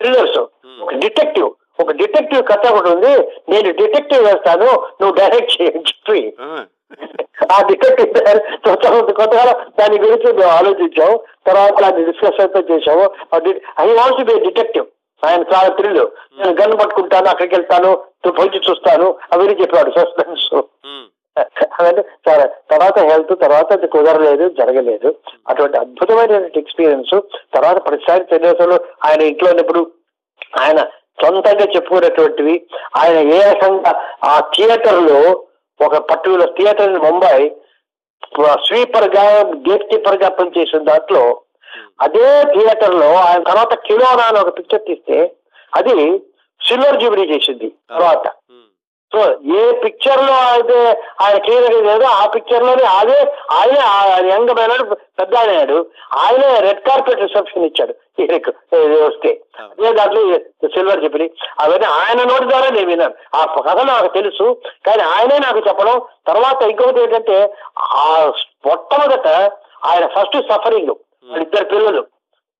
[0.00, 0.38] థ్రిల్లర్స్
[0.82, 1.48] ఒక డిటెక్టివ్
[1.80, 3.18] ఒక డిటెక్టివ్ కథ ఒకటి ఉంది.
[3.48, 4.64] నేను డిటెక్టివ్ వేస్తాను
[5.02, 6.34] నువ్వు డైరెక్ట్ చేయని చెప్పి.
[6.40, 6.64] ఆ.
[7.68, 11.18] డిటెక్టివ్ కొత్తగా దాని గురించి మేము ఆలోచించాం.
[11.46, 13.10] తర్వాత దాన్ని డిస్కస్ అయితే చేసాము
[13.80, 14.86] ఐ వాంట్స్ బి డిటెక్టివ్.
[15.24, 16.06] ఆయన చాలా థ్రిల్
[16.38, 17.96] నేను గన్ పట్టుకుంటాను అక్కడికి వెళ్తాను
[18.30, 20.62] పొలిచి చూస్తాను అవన్నీ చెప్పాడు సస్పెన్స్.
[21.80, 25.14] అవన్నీ చాలా తర్వాత హెల్త్ తర్వాత అది కుదరలేదు జరగలేదు.
[25.48, 27.20] అటువంటి అద్భుతమైన ఎక్స్పీరియన్స్.
[27.54, 29.90] తర్వాత ప్రతిసారి తెలియసలు ఆయన ఇంట్లో ఉన్నప్పుడు
[30.60, 30.86] ఆయన
[31.18, 32.56] సొంతంగా చెప్పుకునేటువంటివి.
[32.98, 33.92] ఆయన ఏ రకంగా
[34.24, 35.20] ఆ థియేటర్లో
[35.80, 37.38] ఒక పర్టికులర్ థియేటర్ ఇన్ ముంబై
[38.66, 39.24] స్వీపర్గా
[39.66, 41.22] గేట్ కీపర్గా పనిచేసిన దాంట్లో
[42.04, 45.18] అదే థియేటర్లో ఆయన తర్వాత కిలోనా అని ఒక పిక్చర్ తీస్తే
[45.72, 45.94] అది
[46.60, 48.26] సిల్వర్ జూబిలీ చేసింది తర్వాత.
[49.16, 49.22] సో
[49.58, 50.78] ఏ పిక్చర్లో అయితే
[51.24, 53.18] ఆయన క్లియర్ లేదో ఆ పిక్చర్లోనే అదే
[53.58, 53.84] ఆయనే
[54.30, 54.84] యంగ్ అయినాడు
[55.20, 55.76] పెద్ద అయినాడు
[56.22, 57.94] ఆయనే రెడ్ కార్పెట్ రిసెప్షన్ ఇచ్చాడు.
[58.22, 58.52] ఈయనకు
[59.06, 59.30] వస్తే
[59.62, 60.20] అదే దాంట్లో
[60.74, 61.28] సిల్వర్ జూబిలీ
[61.62, 63.14] అవన్నీ ఆయన నోటి ద్వారా నేను విన్నాను.
[63.38, 64.46] ఆ కథ నాకు తెలుసు
[64.88, 65.96] కానీ ఆయనే నాకు చెప్పడం.
[66.30, 67.38] తర్వాత ఇంకొకటి ఏంటంటే
[68.02, 68.06] ఆ
[68.68, 69.28] మొట్టమొదట
[69.90, 70.94] ఆయన ఫస్ట్ సఫరింగ్
[71.44, 72.02] ఇద్దరు పిల్లలు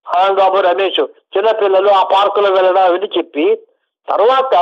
[0.06, 1.00] ఆనంద్ బాబు రమేష్
[1.34, 3.46] చిన్న పిల్లలు ఆ పార్కులో వెళ్ళడం అవన్నీ చెప్పి
[4.08, 4.54] తర్వాత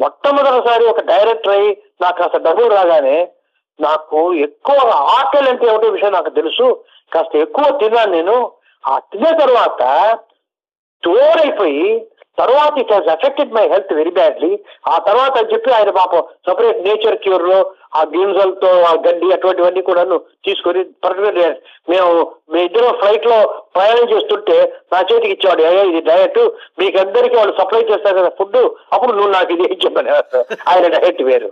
[0.00, 3.28] మొట్టమొదటిసారి ఒక డైరెక్టర్ అయ్యి నాకు కాస్త డబ్బులు రాగానే
[3.80, 6.84] నాకు ఎక్కువ ఆకలి అంటే ఏమిటో విషయం నాకు తెలుసు.
[7.12, 8.52] కాస్త ఎక్కువ తిన్నాను నేను.
[8.88, 9.82] ఆ తిన్న తర్వాత
[11.06, 11.88] స్టోర్ అయిపోయి
[12.38, 14.50] తర్వాత it has affected my health very badly.
[14.86, 17.58] ఆ తర్వాత అని చెప్పి ఆయన పాపం సపరేట్ నేచర్ క్యూర్లో
[17.92, 20.16] ఆ గింజలతో ఆ గడ్డి అటువంటివన్నీ కూడాను
[20.46, 21.54] తీసుకొని పర్టికులర్
[21.88, 22.10] మేము
[22.52, 23.38] మీ ఇద్దరు ఫ్లైట్లో
[23.76, 24.56] ప్రయాణం చేస్తుంటే
[24.92, 26.40] నా చేతికి ఇచ్చేవాడు అయ్యా ఇది డయట్
[26.80, 28.58] మీకు అందరికీ వాళ్ళు సప్లై చేస్తారు కదా ఫుడ్
[28.92, 30.12] అప్పుడు నువ్వు నాకు ఇది చెప్పాను
[30.68, 31.48] ఆయన డయట్ వేరు.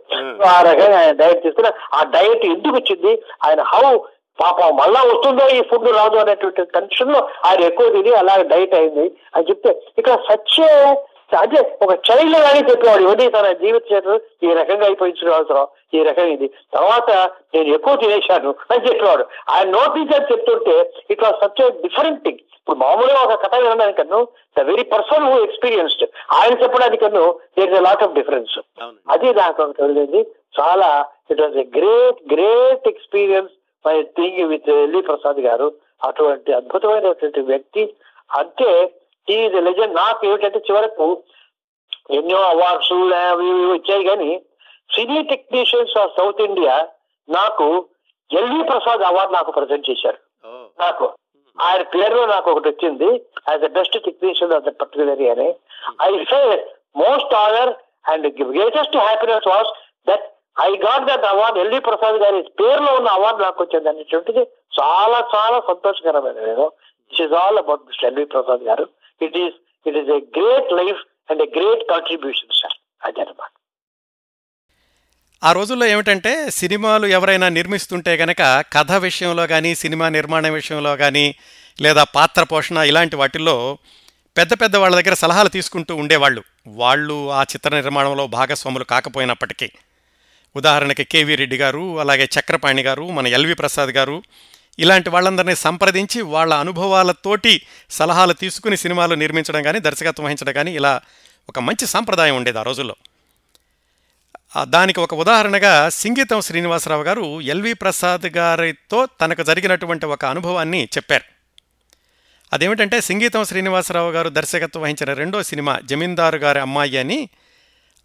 [0.49, 3.15] ఆ రకంగా ఆయన డయట్ తీసుకుని ఆ డయట్ ఎందుకు వచ్చింది
[3.47, 3.87] ఆయన హౌ
[4.39, 9.49] పాపం మళ్ళా వస్తుందో ఈ ఫుడ్ రాదు అనేటువంటి టెన్షన్లో ఆయన ఎక్కువ తిని అలాగే డైట్ అయింది అని
[9.51, 10.71] చెప్తే ఇక్కడ సచ్చే
[11.43, 14.17] అదే ఒక చైల్డ్ కానీ చెప్పేవాడు ఇవన్నీ తన జీవిత చేతులు
[14.47, 15.65] ఈ రకంగా అయిపోయించిన అవసరం
[15.97, 16.49] ఈ రకంగా ఇది.
[16.77, 17.11] తర్వాత
[17.55, 19.25] నేను ఎక్కువ తినేశాను అని చెప్పేవాడు.
[19.53, 20.77] ఆయన నోటీచర్ చెప్తుంటే
[21.13, 22.43] it was such different thing.
[22.59, 24.21] ఇప్పుడు మామూలుగా ఒక కథ వినడానికను
[24.59, 26.05] the very person who experienced
[26.39, 27.25] ఆయన చెప్పడానికను
[27.59, 28.55] there is lot of difference
[29.15, 30.23] అది నాకు తెలిసింది.
[30.61, 30.91] చాలా
[31.33, 33.53] it was a great great experience
[34.03, 35.73] thing with L V Prasad గారు
[36.05, 37.95] అటువంటి అద్భుతమైనటువంటి వ్యక్తి.
[38.39, 38.95] అంటే
[39.29, 41.23] ఈ లెజెండ్ నాకు ఏమిటంటే చివరకు
[42.11, 42.93] ఎన్నో అవార్డ్స్
[43.73, 44.43] వచ్చాయి కానీ
[44.91, 46.89] cine technicians of South India
[47.29, 47.85] నాకు
[48.33, 50.19] ఎల్వి ప్రసాద్ అవార్డు నాకు ప్రజెంట్ చేశారు.
[50.81, 51.13] నాకు.
[51.61, 53.23] ఆయన పేరులో నాకు ఒకటి వచ్చింది.
[53.49, 55.55] As the best technician of that particular అని
[56.03, 57.75] I say most honour
[58.11, 59.69] and greatest happiness was
[60.09, 63.89] that I got that award L V Prasad గారి పేరులో ఉన్న అవార్డు నాకు వచ్చింది.
[63.89, 64.43] అనేటువంటిది
[64.81, 66.67] చాలా చాలా సంతోషకరమైన నేను.
[67.11, 68.87] This is all about mister L V Prasad గారు.
[69.23, 69.57] It is
[69.89, 73.51] it is a great life and a great contribution sir అదనమాట
[75.43, 81.35] ఆ రోజుల్లో ఏమిటంటే సినిమాలు ఎవరైనా నిర్మిస్తుంటే గనక కథ విషయంలో కానీ సినిమా నిర్మాణం విషయంలో కానీ
[81.83, 83.79] లేదా పాత్ర పోషణ ఇలాంటి వాటిల్లో
[84.37, 86.43] పెద్ద పెద్ద వాళ్ళ దగ్గర సలహాలు తీసుకుంటూ ఉండేవాళ్ళు.
[86.67, 89.69] వాళ్ళు ఆ చిత్ర నిర్మాణంలో భాగస్వాములు కాకపోయినప్పటికీ.
[90.57, 94.23] ఉదాహరణకి కేవీ రెడ్డి గారు అలాగే చక్రపాణి గారు మన ఎల్వి ప్రసాద్ గారు
[94.79, 101.01] ఇలాంటి వాళ్ళందరినీ సంప్రదించి వాళ్ళ అనుభవాలతోటి సలహాలు తీసుకుని సినిమాలు నిర్మించడం కానీ దర్శకత్వం వహించడం కానీ ఇలా
[101.49, 102.97] ఒక మంచి సాంప్రదాయం ఉండేది ఆ రోజుల్లో.
[104.65, 111.25] దానికి ఒక ఉదాహరణగా సింగీతం శ్రీనివాసరావు గారు ఎల్వి ప్రసాద్ గారితో తనకు జరిగినటువంటి ఒక అనుభవాన్ని చెప్పారు.
[112.53, 117.29] అదేమిటంటే సింగీతం శ్రీనివాసరావు గారు దర్శకత్వం వహించిన రెండో సినిమా జమీందారు గారి అమ్మాయి అని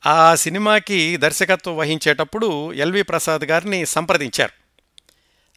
[0.05, 4.51] ఆ సినిమాకి దర్శకత్వం వహించేటప్పుడు ఎల్వి ప్రసాద్ గారిని సంప్రదించారు.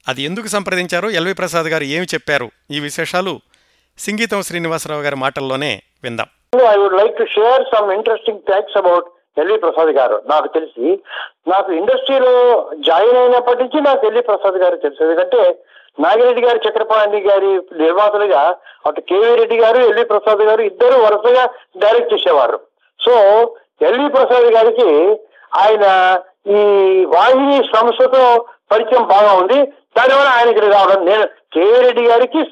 [0.09, 2.51] అది ఎందుకు సంప్రదించారో ఎల్వి ప్రసాద్ గారు ఏమి చెప్పారు?
[2.71, 3.41] ఈ విశేషాలు
[3.99, 6.27] సింగీతం శ్రీనివాసరావు గారి మాటల్లోనే విందాం.
[6.69, 9.05] I would like to share some interesting facts about
[9.39, 10.23] L V Prasad గారు.
[10.27, 11.03] నాకు తెలిసి
[11.51, 15.05] నాకు ఇండస్ట్రీలో జాయిన్ అయినప్పటి నుంచి నాకు ఎల్వి ప్రసాద్ గారు తెలుసు.
[15.05, 15.65] ఎందుకంటే
[16.01, 22.15] నాగిరెడ్డి గారు చక్రపాణి గారి నిర్మాతలుగా అటు కేవీ రెడ్డి గారు ఎల్వి ప్రసాద్ గారు ఇద్దరు వరుసగా డైరెక్ట్
[22.15, 22.61] చేసేవారు.
[23.01, 23.15] సో
[23.89, 24.89] ఎల్వి ప్రసాద్ గారికి
[25.61, 25.85] ఆయన
[26.57, 26.61] ఈ
[27.15, 28.23] వాహిని సంస్థతో
[28.73, 29.59] పరిచయం బాగా ఉంది.
[29.97, 32.43] దానివల్ల ఆయన ఇక్కడ రావడం నేను కేరెడ్డి గారికి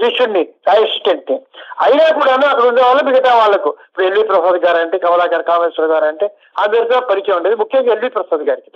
[0.00, 0.42] శిష్యుడిని
[0.72, 1.36] అసిస్టెంట్ని
[1.84, 3.70] అయినా కూడా అక్కడ ఉండే వాళ్ళు మిగతా వాళ్ళకు.
[3.86, 6.26] ఇప్పుడు ఎల్వి ప్రసాద్ గారు అంటే కమలాకర్ కామేశ్వర గారు అంటే
[6.62, 7.56] అందరితో పరిచయం ఉండేది.
[7.62, 8.70] ముఖ్యంగా ఎల్వి ప్రసాద్ గారికి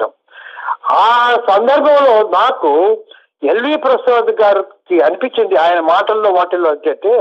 [1.00, 1.08] ఆ
[1.50, 2.70] సందర్భంలో నాకు
[3.52, 5.56] ఎల్వి ప్రసాద్ గారికి అనిపించింది.
[5.64, 7.12] ఆయన మాటల్లో వాటిల్లో వచ్చేస్తే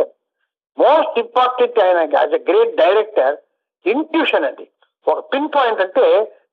[0.78, 3.36] మోస్ట్ ఇంపార్టెంట్ ఆయన as a great director
[3.86, 4.66] intuition అండి.
[5.08, 6.06] ఒక పిన్ పాయింట్ అంటే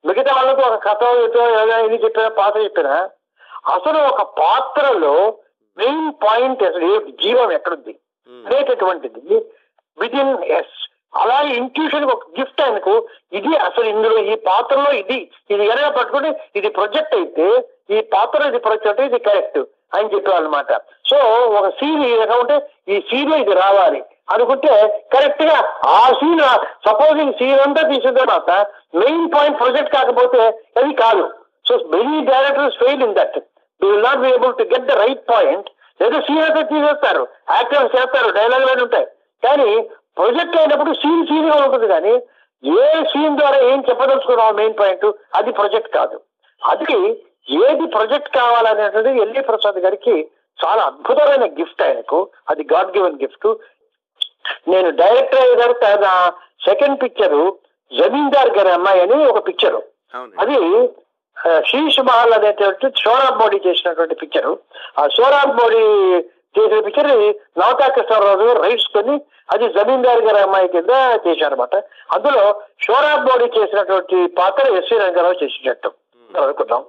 [0.08, 2.94] మిగతా వాళ్ళకు ఒక కథ ఏదో ఏదో ఇది చెప్పినా పాత్ర చెప్పినా
[3.74, 5.14] అసలు ఒక పాత్రలో
[5.78, 7.94] మెయిన్ పాయింట్ అసలు ఏ జీవం ఎక్కడుంది
[8.46, 9.38] అనేటటువంటిది.
[9.98, 10.76] విత్ ఇన్ ఎస్
[11.22, 12.94] అలాగే ఇంట్యూషన్ ఒక గిఫ్ట్ ఆయనకు
[13.38, 15.18] ఇది అసలు ఇందులో ఈ పాత్రలో ఇది
[15.52, 17.46] ఇది ఎనగా పట్టుకుంటే ఇది ప్రొజెక్ట్ అయితే
[17.96, 19.60] ఈ పాత్ర ఇది ప్రొజెక్ట్ ఇది కరెక్ట్
[19.96, 20.72] అని చెప్పారనమాట
[21.10, 21.18] సో
[21.58, 22.56] ఒక సీన్ ఈ రకం ఉంటే
[22.92, 24.00] ఈ సీన్ ఇది రావాలి.
[24.32, 24.74] అనుకుంటే
[25.12, 25.56] కరెక్ట్గా
[25.86, 26.42] ఆ సీన్
[26.86, 28.50] సపోజింగ్ సీన్ అంతా తీసిన తర్వాత
[29.02, 30.42] మెయిన్ పాయింట్ ప్రొజెక్ట్ కాకపోతే
[30.80, 31.24] అది కాదు.
[31.68, 33.38] So many directors fail in that
[33.80, 35.68] they will not be able to get the right point
[36.00, 37.22] లేదా సీన్ అంతా తీసేస్తారు.
[37.56, 38.28] యాక్టర్స్ చేస్తారు?
[38.38, 39.06] డైలాగ్ అని ఉంటాయి.
[39.42, 39.68] కానీ
[40.18, 42.14] ప్రొజెక్ట్ అయినప్పుడు సీన్ సీన్గా ఉంటుంది కానీ
[42.64, 45.06] ఏ సీన్ ద్వారా ఏం చెప్పదలుచుకున్నాం మెయిన్ పాయింట్
[45.38, 46.16] అది ప్రొజెక్ట్ కాదు.
[46.62, 46.96] అది
[47.64, 50.14] ఏది ప్రొజెక్ట్ కావాలనేటువంటిది ఎల్లి ప్రసాద్ గారికి
[50.58, 52.18] చాలా అద్భుతమైన గిఫ్ట్ ఆయనకు.
[52.50, 53.48] అది గాడ్ గివెన్ గిఫ్ట్
[54.68, 56.32] నేను డైరెక్టర్ గారు తన
[56.68, 57.42] సెకండ్ పిక్చరు
[57.92, 59.82] జమీందార్ గారి అమ్మాయి అని ఒక పిక్చరు.
[60.40, 60.56] అది
[61.68, 64.58] శీష్ మహల్ అనేటువంటి సోరాబ్ మోడీ చేసినటువంటి పిక్చరు.
[64.98, 65.82] ఆ సోరాబ్ మోడీ
[66.56, 67.10] చేసిన పిక్చర్
[67.60, 69.20] నవతా కృష్ణరాజు రైట్స్ కొని
[69.52, 70.90] అది జమీందార్ గారి అమ్మాయి కింద
[71.26, 71.76] చేశారన్నమాట.
[72.12, 72.44] అందులో
[72.86, 75.90] సోరాబ్ మోడీ చేసినటువంటి పాత్ర ఎస్వి రంగారావు చేసినట్టు.
[76.30, 76.84] అనుకున్నాం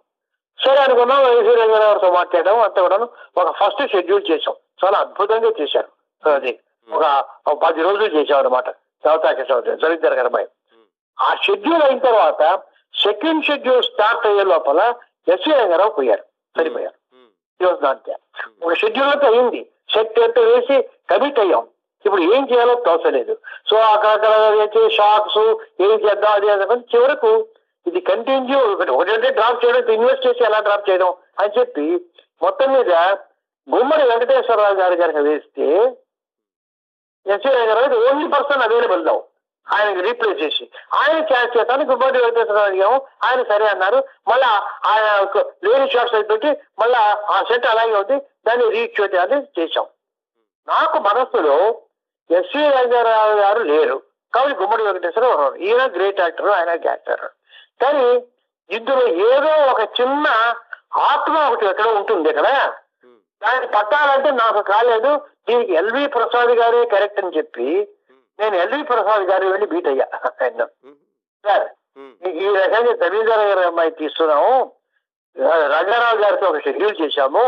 [0.59, 2.97] సరే అనుకున్నాం ఎస్వి రంగారావుతో మాట్లాడడం అంతా కూడా
[3.41, 5.89] ఒక ఫస్ట్ షెడ్యూల్ చేసాం చాలా అద్భుతంగా చేశారు.
[6.35, 6.59] అది.
[6.87, 7.05] ఒక
[7.63, 8.67] పది రోజులు చేసాం అనమాట
[9.03, 10.47] నవతా కృష్ణరాజు జమీందార్ గారి అమ్మాయి
[11.17, 12.43] ఆ షెడ్యూల్ అయిన తర్వాత
[12.93, 14.79] సెకండ్ షెడ్యూల్ స్టార్ట్ అయ్యే లోపల
[15.27, 16.23] ఎస్వి రంగారావు పోయారు
[16.55, 16.97] సరిపోయారు.
[18.63, 19.61] ఒక షెడ్యూల్ అంతా అయింది.
[19.89, 20.77] సెట్ అంతా వేసి
[21.09, 21.63] కమిట్ అయ్యాం.
[22.05, 23.33] ఇప్పుడు ఏం చేయాలో తోచలేదు
[23.69, 25.39] సో అక్కడక్కడ షాక్స్
[25.85, 27.31] ఏం చేద్దాం అది అనుకుని చివరకు
[27.85, 31.85] ఇది కంటిన్యూ ఒకటి ఒకటంటే డ్రాప్ చేయడం ఇన్వెస్ట్ చేసి ఎలా డ్రాప్ చేయడం అని చెప్పి
[32.41, 32.91] మొత్తం మీద
[33.67, 35.67] గుమ్మడి వెంకటేశ్వరరావు గారి గారికి వేస్తే
[37.27, 39.17] ఎస్సీ గారు ఓన్లీ పర్సన్ అవైలబుల్ నౌ
[39.67, 40.69] ఆయనకి రీప్లేస్ చేసి.
[40.93, 44.03] ఆయన ఛాన్స్ చేస్తాను గుమ్మడి వెంకటేశ్వరరావు అడిగాము ఆయన సరే అన్నారు.
[44.27, 44.49] మళ్ళా
[44.85, 45.05] ఆయన
[45.67, 46.47] లేని షాట్స్ అది పెట్టి
[46.79, 48.17] మళ్ళా ఆ సెట్ అలాగే ఉంది.
[48.47, 49.87] దాన్ని రీచ్ చేయాలని చేశాం.
[50.67, 51.55] నాకు మనస్సులో
[52.31, 54.01] ఎస్వి రంగారావు గారు లేరు.
[54.33, 55.55] కాబట్టి గుమ్మడి వెంకటేశ్వరరావు ఉన్నారు.
[55.55, 57.25] ఈయన గ్రేట్ యాక్టర్ ఆయన యాక్టర్
[57.81, 58.07] కానీ
[58.69, 60.27] ఇందులో ఏదో ఒక చిన్న
[60.97, 62.73] ఆత్మ ఒకటి ఎక్కడ ఉంటుంది ఇక్కడ
[63.41, 65.21] దానికి పట్టాలంటే నాకు కాలేదు.
[65.49, 67.87] దీనికి ఎల్వి ప్రసాద్ గారే కరెక్ట్ అని చెప్పి
[68.39, 70.07] నేను ఎల్వి ప్రసాద్ గారు వెళ్ళి బీట్ అయ్యా
[70.41, 70.65] ఆయన.
[71.45, 71.67] సార్
[72.27, 74.71] ఈ- రకంగా జమీందార్ గారి అమ్మాయి తీస్తున్నాము
[75.37, 77.43] రంగారావు గారితో ఒక షెడ్యూల్ చేశాము.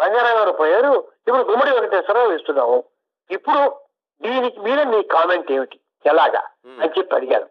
[0.00, 0.92] రంగారావు గారు పోయారు.
[1.28, 2.84] ఇప్పుడు గుమ్మడి వెంకటేశ్వరరావు ఇస్తున్నాము
[3.30, 3.76] ఇప్పుడు
[4.22, 5.80] దీనికి మీద మీ కామెంట్ ఏమిటి?
[6.06, 6.42] ఎలాగా?
[6.80, 7.46] అని చెప్పి అడిగాను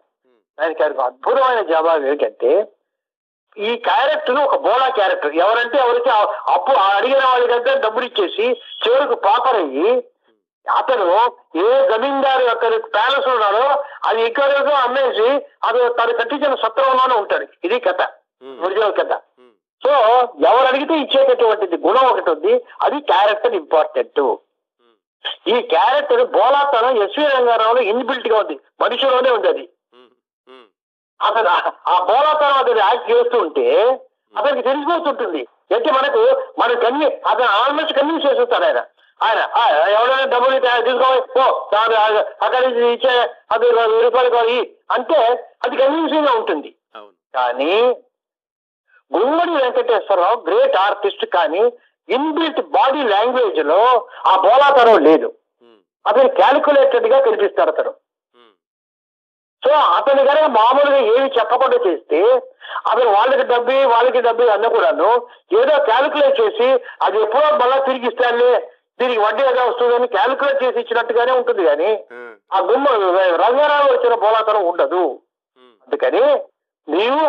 [0.60, 2.50] దానికి ఆయనకు అద్భుతమైన జవాబు ఏంటంటే
[3.58, 6.08] ఈ క్యారెక్టర్ ఒక బోలా క్యారెక్టర్ ఎవరంటే ఎవరికి
[6.52, 10.04] అప్పు అడిగిన వాళ్ళకంటే డబ్బులు ఇచ్చేసి చివరికి పాపర్ అయ్యి
[10.70, 11.06] అతను
[11.56, 15.28] ఏ జమీందారు యొక్క ప్యాలెస్ ఉన్నాడో అది ఎక్కడికో అమ్మేసి
[15.64, 17.46] అది తను కట్టించిన సత్రంలోనే ఉంటాడు.
[17.64, 18.02] ఇది కథ.
[18.64, 19.12] ఒరిజినల్ కథ.
[19.84, 19.90] సో
[20.48, 22.64] ఎవరు అడిగితే ఇచ్చేటటువంటిది గుణం ఒకటి ఉంది.
[22.82, 24.36] అది క్యారెక్టర్ ఇంపార్టెంట్
[25.48, 28.58] ఈ క్యారెక్టర్ బోలాతనం ఎస్వి రంగారావులో ఇన్బిల్ట్గా ఉంది.
[28.80, 29.68] మనిషిలోనే ఉంది అది.
[31.22, 31.48] అతను
[31.88, 33.98] ఆ- బోలాతనం అతను యాక్ట్ చేస్తూ ఉంటే
[34.36, 35.46] అతనికి తెలిసిపోతుంటుంది.
[35.74, 38.78] అంటే మనకు మన కన్వి అతను ఆల్మోస్ట్ కన్విన్స్ చేస్తుంటాడు ఆయన.
[39.22, 41.70] ఆయన "ఆ, ఎవరైనా డబ్బులు తీసుకోవాలి పో
[42.42, 43.70] అక్కడి నుంచి ఇచ్చే అది
[44.02, 46.74] రూపాయలు కావాలి అంటే అది కన్విన్సింగ్గా ఉంటుంది.
[47.34, 47.80] కానీ
[49.12, 51.72] గుమ్మడి వెంకటేశ్వరరావు గ్రేట్ ఆర్టిస్ట్ కానీ
[52.08, 55.32] ఇన్బిల్ట్ బాడీ లాంగ్వేజ్లో ఆ బోలాతనం లేదు.
[56.06, 57.94] అతను క్యాలిక్యులేటెడ్గా కనిపిస్తాడు అతను.
[59.62, 62.20] సో అతని కనుక మామూలుగా ఏమి చెప్పకుండా చేస్తే
[62.90, 65.10] అతను వాళ్ళకి డబ్బి వాళ్ళకి డబ్బి అన్న కూడాను
[65.58, 66.68] ఏదో క్యాలిక్యులేట్ చేసి
[67.02, 68.52] అది ఎప్పుడో మళ్ళా తిరిగి ఇస్తానులే
[69.00, 71.90] దీనికి వడ్డీ ఏదో వస్తుందని క్యాలిక్యులేట్ చేసి ఇచ్చినట్టుగానే ఉంటుంది కానీ
[72.50, 72.58] ఆ.
[72.62, 72.86] గుమ్మ
[73.42, 75.04] రంగారావు వచ్చిన బోలాతనం ఉండదు.
[75.84, 76.24] అందుకని
[76.88, 77.24] నీవు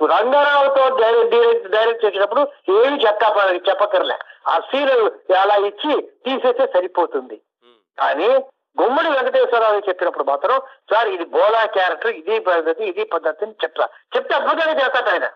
[0.00, 2.42] రంగారావుతో డైరెక్ట్ డైరెక్ట్ డైరెక్ట్ చేసినప్పుడు
[2.76, 3.22] ఏమి చెప్ప
[3.68, 4.90] చెప్పకర్లే ఆ సీన్
[5.38, 5.92] అలా ఇచ్చి
[6.24, 7.36] తీసేస్తే సరిపోతుంది.
[7.98, 8.28] కానీ
[8.80, 10.56] గుమ్మడి వెంకటేశ్వరరావు చెప్పినప్పుడు మాత్రం
[10.90, 13.84] సార్ ఇది బోలా క్యారెక్టర్ ఇది పద్ధతి ఇది పద్ధతి అని చెప్తా.
[14.14, 15.26] చెప్తే అద్భుతంగా చేస్తాడు ఆయన.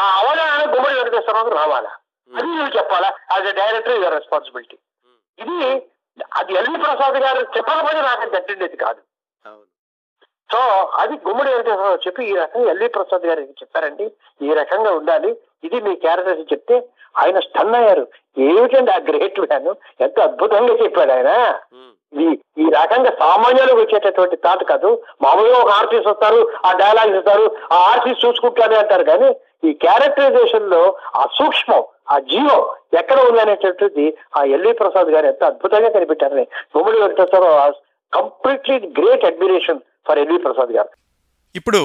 [0.00, 1.92] ఆ అవగాహన గుమ్మడి వెంకటేశ్వరరావు రావాలా?
[2.30, 3.10] అది నువ్వు చెప్పాలా?
[3.34, 4.76] As a director your responsibility
[5.38, 5.58] ఇది
[6.38, 9.00] అది ఎల్వి ప్రసాద్ గారు చెప్పకపోతే నాకు తట్టిండేది కాదు.
[10.52, 10.60] సో
[11.02, 14.06] అది గుమ్మడి వెంకటేశ్వరరావు చెప్పి ఈ రకంగా ఎల్వి ప్రసాద్ గారికి చెప్పారండి.
[14.46, 15.30] ఈ రకంగా ఉండాలి.
[15.66, 16.76] ఇది మీ క్యారెక్టర్స్ చెప్తే
[17.14, 18.04] ఆయన స్టన్ అయ్యారు.
[18.48, 19.70] ఏమిటండి ఆ గ్రేట్ మ్యాన్?
[20.06, 21.30] ఎంత అద్భుతంగా చెప్పాడు ఆయన.
[22.12, 22.26] ఈ
[22.62, 24.90] ఈ రకంగా సామాన్యులకు వచ్చేటటువంటి థాట్ కాదు.
[25.24, 27.44] మామూలుగా ఒక ఆర్టిస్ట్ వస్తారు ఆ డైలాగ్ ఇస్తారు
[27.74, 29.28] ఆ ఆర్టిస్ట్ చూసుకుంటానే అంటారు కానీ
[29.68, 30.82] ఈ క్యారెక్టరైజేషన్లో
[31.20, 31.82] ఆ సూక్ష్మం
[32.14, 32.62] ఆ జీవం
[32.98, 34.06] ఎక్కడ ఉంది అనేటటువంటిది
[34.38, 36.44] ఆ ఎల్వి ప్రసాద్ గారు ఎంత అద్భుతంగా కనిపెట్టారని
[36.76, 37.74] Gummadi Venkateswararao
[38.12, 40.90] completely great admiration for L V Prasad గారు.
[41.54, 41.80] ఇప్పుడు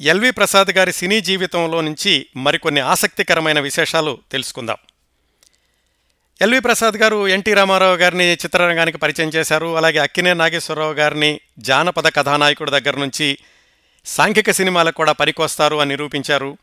[0.00, 4.76] ఎల్వి ప్రసాద్ గారి సినీ జీవితంలో నుంచి మరికొన్ని ఆసక్తికరమైన విశేషాలు తెలుసుకుందాం.
[6.42, 9.76] ఎల్వి ప్రసాద్ గారు ఎన్టీ రామారావు గారిని చిత్రరంగానికి పరిచయం చేశారు.
[9.76, 13.38] అలాగే అక్కినే నాగేశ్వరరావు గారిని జానపద కథానాయకుడి దగ్గర నుంచి
[14.06, 16.58] సాంఘిక సినిమాలకు కూడా పనికొస్తారు అని నిరూపించారు.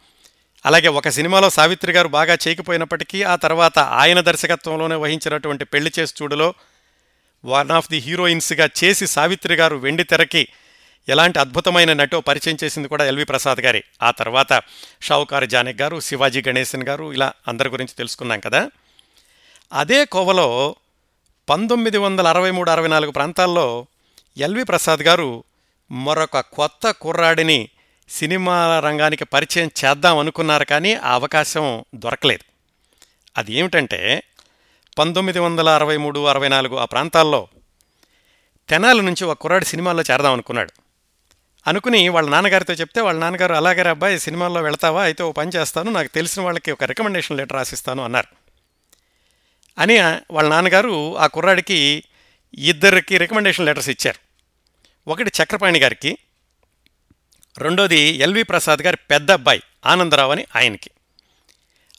[0.65, 6.53] అలాగే ఒక సినిమాలో సావిత్రి గారు బాగా చేయకపోయినప్పటికీ ఆ తర్వాత ఆయన దర్శకత్వంలోనే వహించినటువంటి పెళ్ళి చేసి చూడులో
[7.45, 10.47] వన్ ఆఫ్ ది హీరోయిన్స్గా చేసి సావిత్రి గారు వెండి తెరకి
[11.09, 13.83] ఎలాంటి అద్భుతమైన నటో పరిచయం చేసింది కూడా ఎల్వి ప్రసాద్ గారి.
[14.03, 14.63] ఆ తర్వాత
[15.01, 18.71] షావుకారు జానక్ గారు శివాజీ గణేశన్ గారు ఇలా అందరి గురించి తెలుసుకున్నాం కదా.
[19.73, 20.75] అదే కోవలో
[21.49, 23.87] పంతొమ్మిది వందల అరవై మూడు అరవై నాలుగు ప్రాంతాల్లో
[24.37, 25.43] ఎల్వి ప్రసాద్ గారు
[25.91, 27.69] మరొక కొత్త కుర్రాడిని
[28.09, 32.51] సినిమా రంగానికి పరిచయం చేద్దాం అనుకున్నారు కానీ ఆ అవకాశం దొరకలేదు.
[33.37, 34.23] అది ఏమిటంటే
[34.97, 37.47] పంతొమ్మిది వందల అరవై మూడు అరవై నాలుగు ఆ ప్రాంతాల్లో
[38.69, 40.84] తెనాలి నుంచి ఒక కుర్రాడు సినిమాల్లో చేరదాం అనుకున్నాడు.
[41.67, 45.03] అనుకుని వాళ్ళ నాన్నగారితో చెప్తే వాళ్ళ నాన్నగారు అలాగే అబ్బాయి సినిమాల్లో వెళ్తావా?
[45.03, 48.27] అయితే ఓ పని చేస్తాను నాకు తెలిసిన వాళ్ళకి ఒక రికమెండేషన్ లెటర్ రాసిస్తాను అన్నారు.
[49.81, 49.99] అని
[50.31, 52.03] వాళ్ళ నాన్నగారు ఆ కుర్రాడికి
[52.53, 54.19] ఇద్దరికి రికమెండేషన్ లెటర్స్ ఇచ్చారు.
[55.09, 56.17] ఒకటి చక్రపాణి గారికి
[57.57, 60.89] రెండోది ఎల్వి ప్రసాద్ గారి పెద్ద అబ్బాయి ఆనందరావు అని ఆయనకి.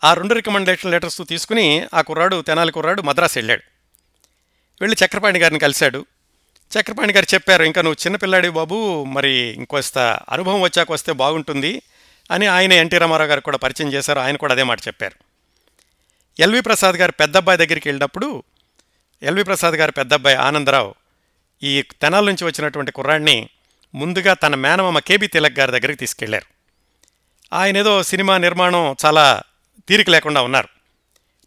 [0.04, 3.62] ఆ రెండు రికమెండేషన్ లెటర్స్ తీసుకుని ఆ కుర్రాడు తెనాలి కుర్రాడు మద్రాసు వెళ్ళాడు.
[4.80, 6.06] వెళ్ళి చక్రపాణి గారిని కలిశాడు.
[6.70, 9.98] చక్రపాణి గారు చెప్పారు ఇంకా నువ్వు చిన్నపిల్లాడి బాబు మరి ఇంకొస్త
[10.30, 11.82] అనుభవం వచ్చాక వస్తే బాగుంటుంది
[12.30, 15.14] అని ఆయన ఎన్టీ రామారావు గారు కూడా పరిచయం చేశారు ఆయన కూడా అదే మాట చెప్పారు.
[16.38, 18.42] ఎల్వి ప్రసాద్ గారు పెద్దబ్బాయి దగ్గరికి వెళ్ళినప్పుడు
[19.22, 20.94] ఎల్వి ప్రసాద్ గారు పెద్దబ్బాయి ఆనందరావు
[21.62, 23.48] ఈ తెనాల నుంచి వచ్చినటువంటి కుర్రాడిని
[23.94, 26.46] ముందుగా తన మేనమామ కేబీ తిలక్ గారి దగ్గరికి తీసుకెళ్ళారు.
[27.54, 29.42] ఆయన ఏదో సినిమా నిర్మాణం చాలా
[29.88, 30.68] తీరిక లేకుండా ఉన్నారు.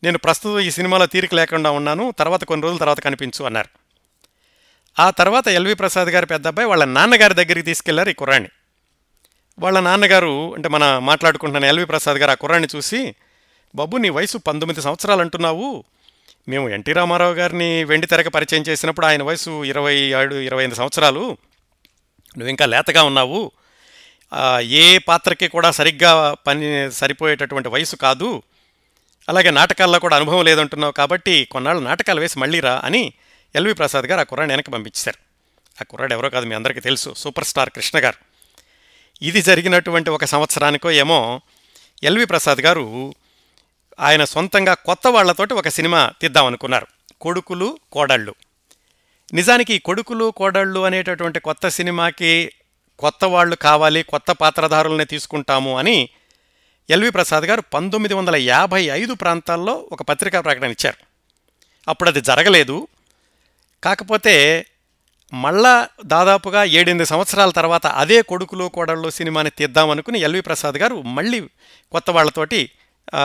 [0.04, 3.79] నేను ప్రస్తుతం ఈ సినిమాలో తీరిక లేకుండా ఉన్నాను తర్వాత కొన్ని రోజుల తర్వాత కనిపించు అన్నారు.
[5.00, 8.50] ఆ తర్వాత ఎల్వి ప్రసాద్ గారి పెద్ద అబ్బాయి వాళ్ళ నాన్నగారి దగ్గరికి తీసుకెళ్ళారు ఈ కుర్రాన్ని.
[9.60, 13.16] వాళ్ళ నాన్నగారు అంటే మన మాట్లాడుకుంటున్న ఎల్వి ప్రసాద్ గారు ఆ కుర్రాన్ని చూసి
[13.76, 15.84] బాబు నీ వయసు పంతొమ్మిది సంవత్సరాలు అంటున్నావు.
[16.48, 21.38] మేము ఎన్టీ రామారావు గారిని వెండి తెరక పరిచయం చేసినప్పుడు ఆయన వయసు ఇరవై ఏడు ఇరవై ఐదు సంవత్సరాలు.
[22.38, 23.52] నువ్వు ఇంకా లేతగా ఉన్నావు.
[24.62, 28.44] ఏ పాత్రకి కూడా సరిగ్గా పని సరిపోయేటటువంటి వయసు కాదు.
[29.30, 33.14] అలాగే నాటకాల్లో కూడా అనుభవం లేదంటున్నావు కాబట్టి కొన్నాళ్ళు నాటకాలు వేసి మళ్ళీరా అని
[33.56, 35.18] ఎల్వి ప్రసాద్ గారు ఆ కుర్రాన్ని వెనక్కి పంపించారు
[35.82, 38.16] ఆ కుర్రాడు ఎవరో కాదు మీ అందరికీ తెలుసు సూపర్ స్టార్ కృష్ణ గారు.
[39.22, 41.42] ఇది జరిగినటువంటి ఒక సంవత్సరానికో ఏమో
[42.04, 43.14] ఎల్వి ప్రసాద్ గారు
[44.00, 46.88] ఆయన సొంతంగా కొత్త వాళ్ళతోటి ఒక సినిమా తీద్దామనుకున్నారు.
[47.22, 48.36] కొడుకులు కోడళ్ళు.
[49.34, 52.52] నిజానికి కొడుకులు కోడళ్ళు అనేటటువంటి కొత్త సినిమాకి
[53.00, 56.10] కొత్త వాళ్ళు కావాలి కొత్త పాత్రధారులనే తీసుకుంటాము అని
[56.90, 60.98] ఎల్వి ప్రసాద్ గారు పంతొమ్మిది వందల యాభై ఐదు ప్రాంతాల్లో ఒక పత్రికా ప్రకటన ఇచ్చారు.
[61.88, 62.88] అప్పుడు అది జరగలేదు.
[63.84, 64.66] కాకపోతే
[65.34, 71.40] మళ్ళా దాదాపుగా ఏడెనిమిది సంవత్సరాల తర్వాత అదే కొడుకులు కోడళ్ళు సినిమాని తీద్దామనుకుని ఎల్వి ప్రసాద్ గారు మళ్ళీ
[71.92, 72.72] కొత్త వాళ్ళతోటి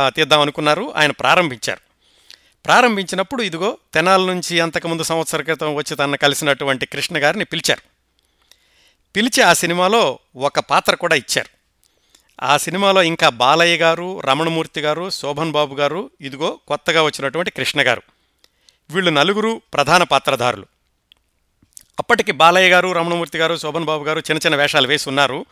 [0.07, 0.93] తీద్దామనుకున్నారు.
[0.97, 1.81] ఆయన ప్రారంభించారు.
[2.65, 7.83] ప్రారంభించినప్పుడు ఇదిగో తెనాల నుంచి అంతకుముందు సంవత్సర క్రితం వచ్చి తన కలిసినటువంటి కృష్ణ గారిని పిలిచారు.
[9.17, 11.49] పిలిచి ఆ సినిమాలో ఒక పాత్ర కూడా ఇచ్చారు.
[12.43, 18.03] ఆ సినిమాలో ఇంకా బాలయ్య గారు రమణమూర్తి గారు శోభన్ బాబు గారు ఇదిగో కొత్తగా వచ్చినటువంటి కృష్ణ గారు.
[18.91, 20.67] వీళ్ళు నలుగురు ప్రధాన పాత్రధారులు.
[21.99, 25.47] అప్పటికి బాలయ్య గారు రమణమూర్తి గారు శోభన్ బాబు గారు చిన్న చిన్న వేషాలు వేసి ఉన్నారు.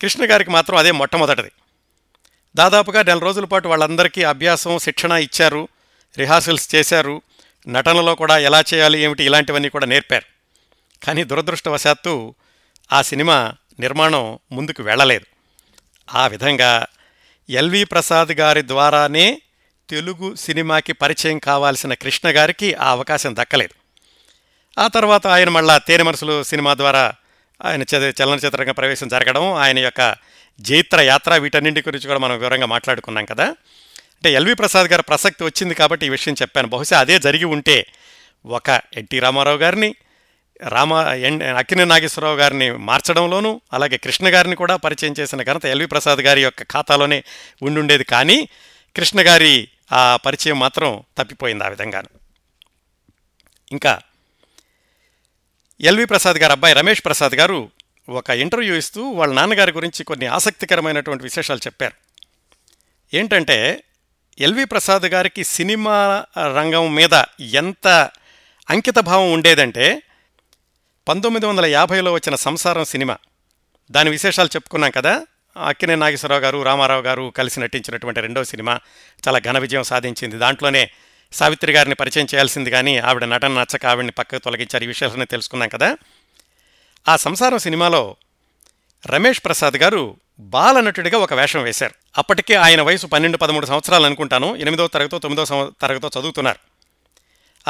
[0.00, 1.50] కృష్ణ గారికి మాత్రం అదే మొట్టమొదటిది.
[2.56, 5.68] దాదాపుగా నెల రోజుల పాటు వాళ్ళందరికీ అభ్యాసం శిక్షణ ఇచ్చారు.
[6.18, 7.22] రిహార్సల్స్ చేశారు.
[7.68, 10.24] నటనలో కూడా ఎలా చేయాలి ఏమిటి ఇలాంటివన్నీ కూడా నేర్పారు.
[11.06, 12.34] కానీ దురదృష్టవశాత్తు
[12.92, 15.26] ఆ సినిమా నిర్మాణం ముందుకు వెళ్ళలేదు.
[16.14, 16.86] ఆ విధంగా
[17.50, 19.40] ఎల్వి ప్రసాద్ గారి ద్వారానే
[19.90, 23.74] తెలుగు సినిమాకి పరిచయం కావాల్సిన కృష్ణ గారికి ఆ అవకాశం దక్కలేదు.
[24.80, 27.12] ఆ తర్వాత ఆయన మళ్ళా తేనె మనసులు సినిమా ద్వారా
[27.64, 30.14] ఆయన చ- చలనచిత్రంగా ప్రవేశం జరగడం ఆయన యొక్క
[30.60, 33.44] జైత్ర యాత్ర వీటన్నింటి గురించి కూడా మనం వివరంగా మాట్లాడుకున్నాం కదా.
[33.94, 36.68] అంటే ఎల్వి ప్రసాద్ గారు ప్రసక్తి వచ్చింది కాబట్టి ఈ విషయం చెప్పాను.
[36.68, 37.86] బహుశా అదే జరిగి ఉంటే
[38.46, 39.94] ఒక ఎన్టీ రామారావు గారిని
[40.62, 46.18] రామ ఎన్ అక్కినే నాగేశ్వరరావు గారిని మార్చడంలోనూ అలాగే కృష్ణ గారిని కూడా పరిచయం చేసిన ఘనత ఎల్వి ప్రసాద్
[46.18, 47.24] గారి యొక్క ఖాతాలోనే
[47.62, 48.04] ఉండుండేది.
[48.04, 48.48] కానీ
[48.96, 52.08] కృష్ణ గారి ఆ పరిచయం మాత్రం తప్పిపోయింది ఆ విధంగాను.
[53.72, 54.00] ఇంకా
[55.80, 57.70] ఎల్వి ప్రసాద్ గారు అబ్బాయి రమేష్ ప్రసాద్ గారు
[58.08, 61.94] ఒక ఇంటర్వ్యూ ఇస్తూ వాళ్ళ నాన్నగారి గురించి కొన్ని ఆసక్తికరమైనటువంటి విశేషాలు చెప్పారు.
[63.16, 63.84] ఏంటంటే
[64.38, 68.10] ఎల్వి ప్రసాద్ గారికి సినిమా రంగం మీద ఎంత
[68.70, 70.02] అంకితభావం ఉండేదంటే
[71.08, 73.16] పంతొమ్మిది వందల యాభైలో వచ్చిన సంసారం సినిమా.
[73.90, 75.26] దాని విశేషాలు చెప్పుకున్నాం కదా?
[75.56, 78.80] అక్కినే నాగేశ్వరరావు గారు రామారావు గారు కలిసి నటించినటువంటి రెండో సినిమా
[79.28, 80.36] చాలా ఘన విజయం సాధించింది.
[80.36, 80.90] దాంట్లోనే
[81.32, 84.84] సావిత్రి గారిని పరిచయం చేయాల్సింది కానీ ఆవిడ నటన నచ్చక ఆవిడని పక్కకు తొలగించారు.
[84.84, 85.96] ఈ విషయాలన్నీ తెలుసుకున్నాం కదా.
[87.08, 88.16] ఆ సంసారం సినిమాలో
[89.06, 91.94] రమేష్ ప్రసాద్ గారు బాలనటుడిగా ఒక వేషం వేశారు.
[92.18, 94.56] అప్పటికే ఆయన వయసు పన్నెండు పదమూడు సంవత్సరాలు అనుకుంటాను.
[94.56, 96.58] ఎనిమిదో తరగతో తొమ్మిదో సంవ తరగతో చదువుతున్నారు.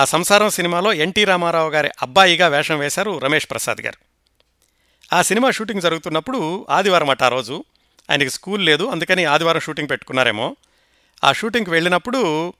[0.00, 4.14] ఆ సంసారం సినిమాలో ఎన్టీ రామారావు గారి అబ్బాయిగా వేషం వేశారు రమేష్ ప్రసాద్ గారు.
[5.14, 7.64] ఆ సినిమా షూటింగ్ జరుగుతున్నప్పుడు ఆదివారం అట ఆ రోజు
[8.10, 10.56] ఆయనకి స్కూల్ లేదు అందుకని ఆదివారం షూటింగ్ పెట్టుకున్నారేమో.
[11.24, 12.52] ఆ షూటింగ్కి వెళ్ళినప్పుడు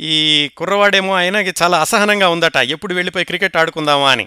[0.00, 4.12] ఈ కుర్రవాడేమో ఆయనకి చాలా అసహనంగా ఉందట ఎప్పుడు వెళ్ళిపోయి క్రికెట్ ఆడుకుందామా?
[4.12, 4.26] అని.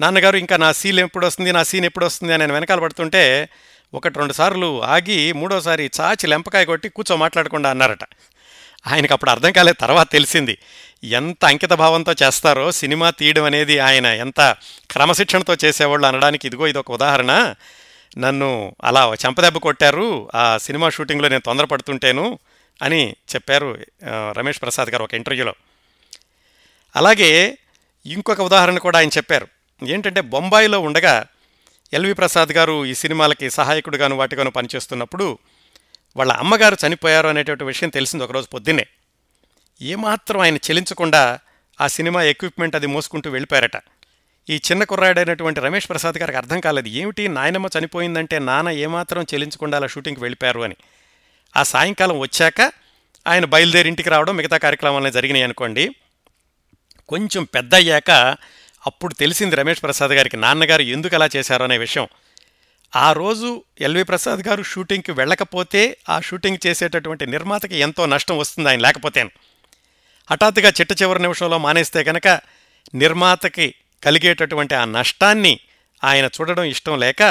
[0.00, 3.48] నాన్నగారు ఇంకా నా సీన్ ఎప్పుడు వస్తుంది నా సీన్ ఎప్పుడు వస్తుంది అని ఆయన వెనకాల పడుతుంటే
[3.94, 8.04] ఒకటి రెండు సార్లు ఆగి మూడోసారి చాచి లెంపకాయ కొట్టి కూర్చో మాట్లాడకుండా అన్నారట.
[8.86, 10.58] ఆయనకు అప్పుడు అర్థం కాలేదు తర్వాత తెలిసింది.
[11.04, 14.56] ఎంత అంకిత భావంతో చేస్తారో సినిమా తీయడం అనేది ఆయన ఎంత
[14.90, 17.54] క్రమశిక్షణతో చేసేవాళ్ళు అనడానికి ఇదిగో ఇదొక ఉదాహరణ.
[18.18, 22.38] నన్ను అలా చెంపదెబ్బ కొట్టారు ఆ సినిమా షూటింగ్లో నేను తొందరపడుతుంటేను
[22.82, 23.78] అని చెప్పారు
[24.32, 25.54] రమేష్ ప్రసాద్ గారు ఒక ఇంటర్వ్యూలో.
[26.96, 27.58] అలాగే
[28.06, 29.48] ఇంకొక ఉదాహరణ కూడా ఆయన చెప్పారు.
[29.86, 31.24] ఏంటంటే బొంబాయిలో ఉండగా
[31.92, 35.38] ఎల్వి ప్రసాద్ గారు ఈ సినిమాలకి సహాయకుడుగాను వాటిగాను పనిచేస్తున్నప్పుడు
[36.16, 38.86] వాళ్ళ అమ్మగారు చనిపోయారు అనేటువంటి విషయం తెలిసింది ఒకరోజు పొద్దున్నే.
[39.82, 41.38] ఏమాత్రం ఆయన చెలించకుండా
[41.80, 43.76] ఆ సినిమా ఎక్విప్మెంట్ అది మోసుకుంటూ వెళ్ళిపోయారట.
[44.50, 46.88] ఈ చిన్న కుర్రాడైనటువంటి రమేష్ ప్రసాద్ గారికి అర్థం కాలేదు.
[46.88, 47.28] ఏమిటి?
[47.28, 50.74] నాయనమ్మ చనిపోయిందంటే నాన్న ఏమాత్రం చెలించకుండా అలా షూటింగ్కి వెళ్ళిపోయారు అని.
[51.56, 52.72] ఆ సాయంకాలం వచ్చాక
[53.26, 55.94] ఆయన బయలుదేరి ఇంటికి రావడం మిగతా కార్యక్రమాలనే జరిగినాయి అనుకోండి.
[57.08, 58.10] కొంచెం పెద్ద అయ్యాక
[58.86, 62.08] అప్పుడు తెలిసింది రమేష్ ప్రసాద్ గారికి నాన్నగారు ఎందుకు అలా చేశారు అనే విషయం.
[62.96, 68.80] ఆ రోజు ఎల్వి ప్రసాద్ గారు షూటింగ్కి వెళ్ళకపోతే ఆ షూటింగ్ చేసేటటువంటి నిర్మాతకి ఎంతో నష్టం వస్తుంది ఆయన
[68.80, 69.22] లేకపోతే
[70.30, 72.40] హఠాత్తుగా చిట్ట చివరి నిమిషంలో మానేస్తే కనుక
[72.94, 73.74] నిర్మాతకి
[74.04, 75.60] కలిగేటటువంటి ఆ నష్టాన్ని
[76.04, 77.22] ఆయన చూడడం ఇష్టం లేక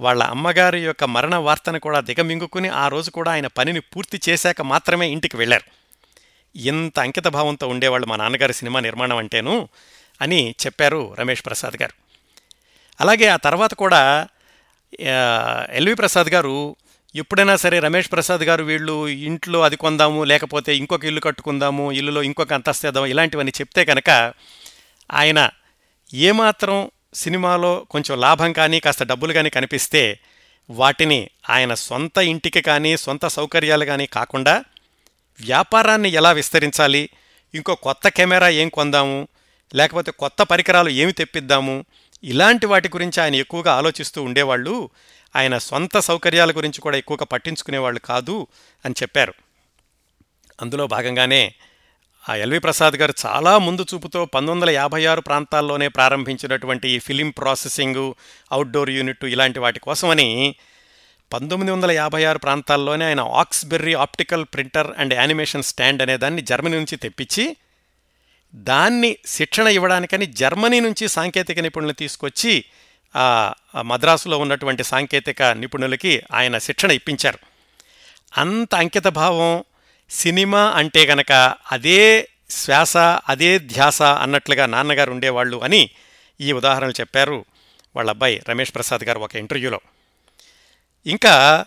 [0.00, 5.06] వాళ్ళ అమ్మగారి యొక్క మరణ వార్తను కూడా దిగమింగుకుని ఆ రోజు కూడా ఆయన పనిని పూర్తి చేశాక మాత్రమే
[5.08, 5.66] ఇంటికి వెళ్ళారు.
[6.56, 9.68] ఇంత అంకిత భావంతో ఉండేవాళ్ళు మా నాన్నగారి సినిమా నిర్మాణం అంటేను
[10.20, 11.94] అని చెప్పారు రమేష్ ప్రసాద్ గారు.
[13.00, 14.26] అలాగే ఆ తర్వాత కూడా
[15.70, 16.76] ఎల్వి ప్రసాద్ గారు
[17.14, 22.52] ఎప్పుడైనా సరే రమేష్ ప్రసాద్ గారు వీళ్ళు ఇంట్లో అది కొందాము లేకపోతే ఇంకొక ఇల్లు కట్టుకుందాము ఇల్లులో ఇంకొక
[22.52, 24.10] అంతస్తేద్దాము ఇలాంటివన్నీ చెప్తే కనుక
[25.10, 25.50] ఆయన
[26.14, 30.18] ఏమాత్రం సినిమాలో కొంచెం లాభం కానీ కాస్త డబ్బులు కానీ కనిపిస్తే
[30.70, 34.64] వాటిని ఆయన సొంత ఇంటికి కానీ సొంత సౌకర్యాలు కానీ కాకుండా
[35.40, 37.10] వ్యాపారాన్ని ఎలా విస్తరించాలి
[37.54, 39.28] ఇంకో కొత్త కెమెరా ఏం కొందాము
[39.74, 41.84] లేకపోతే కొత్త పరికరాలు ఏమి తెప్పిద్దాము
[42.24, 44.90] ఇలాంటి వాటి గురించి ఆయన ఎక్కువగా ఆలోచిస్తూ ఉండేవాళ్ళు
[45.36, 48.46] ఆయన సొంత సౌకర్యాల గురించి కూడా ఎక్కువగా పట్టించుకునేవాళ్ళు కాదు
[48.84, 49.34] అని చెప్పారు.
[50.62, 51.54] అందులో భాగంగానే
[52.28, 57.30] ఆ ఎల్వి ప్రసాద్ గారు చాలా ముందు చూపుతో పంతొమ్మిది వందల యాభై ఆరు ప్రాంతాల్లోనే ప్రారంభించినటువంటి ఈ ఫిలిం
[57.30, 58.14] ప్రాసెసింగ్
[58.52, 60.54] అవుట్డోర్ యూనిట్ ఇలాంటి వాటి కోసమని
[61.32, 66.76] పంతొమ్మిది వందల యాభై ఆరు ప్రాంతాల్లోనే ఆయన Oxberry optical printer and animation stand అనే దాన్ని జర్మనీ
[66.76, 67.56] నుంచి తెప్పించి
[68.54, 72.64] దాన్ని శిక్షణ ఇవ్వడానికని జర్మనీ నుంచి సాంకేతిక నిపుణులు తీసుకొచ్చి
[73.80, 77.38] మద్రాసులో ఉన్నటువంటి సాంకేతిక నిపుణులకి ఆయన శిక్షణ ఇప్పించారు.
[78.40, 79.64] అంత అంకిత భావం
[80.12, 85.90] సినిమా అంటే గనక అదే శ్వాస అదే ధ్యాస అన్నట్లుగా నాన్నగారు ఉండేవాళ్ళు అని
[86.40, 87.44] ఈ ఉదాహరణలు చెప్పారు
[87.96, 89.80] వాళ్ళ అబ్బాయి రమేష్ ప్రసాద్ గారు ఒక ఇంటర్వ్యూలో.
[91.06, 91.64] ఇంకా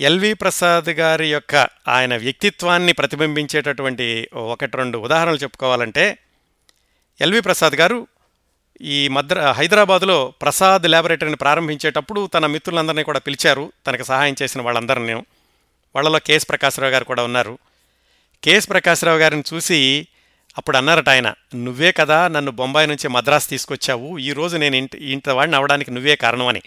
[0.00, 6.18] ఎల్వి ప్రసాద్ గారి యొక్క ఆయన వ్యక్తిత్వాన్ని ప్రతిబింబించేటటువంటి ఒకటి రెండు ఉదాహరణలు చెప్పుకోవాలంటే
[7.20, 8.06] ఎల్వి ప్రసాద్ గారు
[8.80, 15.14] ఈ మద్ర హైదరాబాదులో ప్రసాద్ ల్యాబొరేటరీని ప్రారంభించేటప్పుడు తన మిత్రులందరినీ కూడా పిలిచారు తనకు సహాయం చేసిన వాళ్ళందరినీ.
[15.94, 17.58] వాళ్ళలో కేఎస్ ప్రకాశ్రావు గారు కూడా ఉన్నారు.
[18.44, 20.06] కేఎస్ ప్రకాశ్రావు గారిని చూసి
[20.58, 25.56] అప్పుడు అన్నారట ఆయన నువ్వే కదా నన్ను బొంబాయి నుంచి మద్రాసు తీసుకొచ్చావు ఈరోజు నేను ఇంత ఇంత వాడిని
[25.56, 26.62] అవడానికి నువ్వే కారణమని.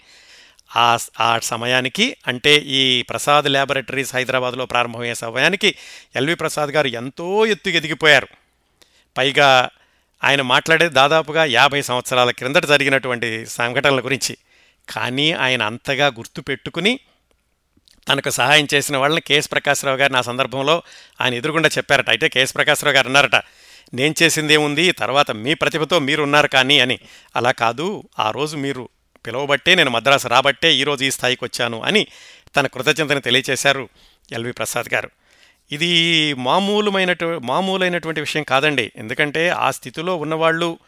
[0.76, 5.74] ఆ ఆ సమయానికి అంటే ఈ ప్రసాద్ ల్యాబొరేటరీస్ హైదరాబాద్లో ప్రారంభమయ్యే సమయానికి
[6.16, 8.28] ఎల్వి ప్రసాద్ గారు ఎంతో ఎత్తు ఎదిగిపోయారు.
[9.16, 9.68] పైగా
[10.24, 14.36] ఆయన మాట్లాడే దాదాపుగా యాభై సంవత్సరాల క్రిందట జరిగినటువంటి సంఘటనల గురించి.
[14.88, 17.00] కానీ ఆయన అంతగా గుర్తు పెట్టుకుని
[18.08, 20.82] తనకు సహాయం చేసిన వాళ్ళని కేఎస్ ప్రకాశ్రావు గారు నా సందర్భంలో
[21.20, 22.08] ఆయన ఎదురుగుండా చెప్పారట.
[22.08, 23.36] అయితే కేఎస్ ప్రకాశ్రావు గారు అన్నారట
[23.94, 24.92] నేను చేసింది ఏముంది?
[24.92, 26.98] తర్వాత మీ ప్రతిభతో మీరు ఉన్నారు కానీ అని.
[27.36, 28.02] అలా కాదు.
[28.18, 28.88] ఆ రోజు మీరు
[29.26, 32.06] పిలవబట్టే నేను మద్రాసు రాబట్టే ఈరోజు ఈ స్థాయికి వచ్చాను అని
[32.56, 33.88] తన కృతజ్ఞతను తెలియచేశారు
[34.32, 35.10] ఎల్వి ప్రసాద్ గారు.
[35.72, 38.92] ఇది మామూలుమైనటు మామూలైనటువంటి విషయం కాదండి.
[38.96, 40.78] ఎందుకంటే ఆ స్థితిలో ఉన్నవాళ్ళు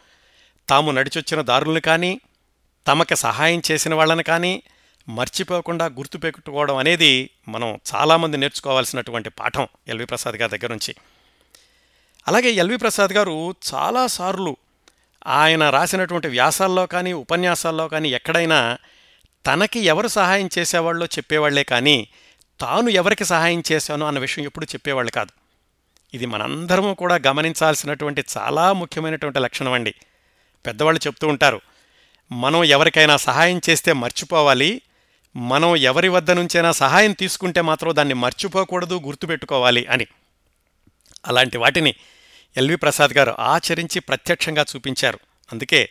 [0.69, 2.19] తాము నడిచొచ్చిన దారులను కానీ
[2.87, 4.63] తమకు సహాయం చేసిన వాళ్ళని కానీ
[5.09, 10.95] మర్చిపోకుండా గుర్తుపెట్టుకోవడం అనేది మనం చాలామంది నేర్చుకోవాల్సినటువంటి పాఠం ఎల్వి ప్రసాద్ గారి దగ్గర నుంచి.
[12.27, 14.57] అలాగే ఎల్వి ప్రసాద్ గారు చాలాసార్లు
[15.27, 18.77] ఆయన రాసినటువంటి వ్యాసాల్లో కానీ ఉపన్యాసాల్లో కానీ ఎక్కడైనా
[19.45, 22.07] తనకి ఎవరు సహాయం చేసేవాళ్ళో చెప్పేవాళ్ళే కానీ
[22.59, 25.31] తాను ఎవరికి సహాయం చేశానో అన్న విషయం ఎప్పుడు చెప్పేవాళ్ళు కాదు.
[26.13, 29.95] ఇది మనందరము కూడా గమనించాల్సినటువంటి చాలా ముఖ్యమైనటువంటి లక్షణం అండి.
[30.65, 31.61] పెద్దవాళ్ళు చెప్తూ ఉంటారు
[32.31, 34.81] మనం ఎవరికైనా సహాయం చేస్తే మర్చిపోవాలి
[35.37, 40.07] మనం ఎవరి వద్ద నుంచైనా సహాయం తీసుకుంటే మాత్రం దాన్ని మర్చిపోకూడదు గుర్తుపెట్టుకోవాలి అని.
[41.25, 41.95] అలాంటి వాటిని
[42.57, 45.19] ఎల్వి ప్రసాద్ గారు ఆచరించి ప్రత్యక్షంగా చూపించారు.
[45.51, 45.89] అందుకే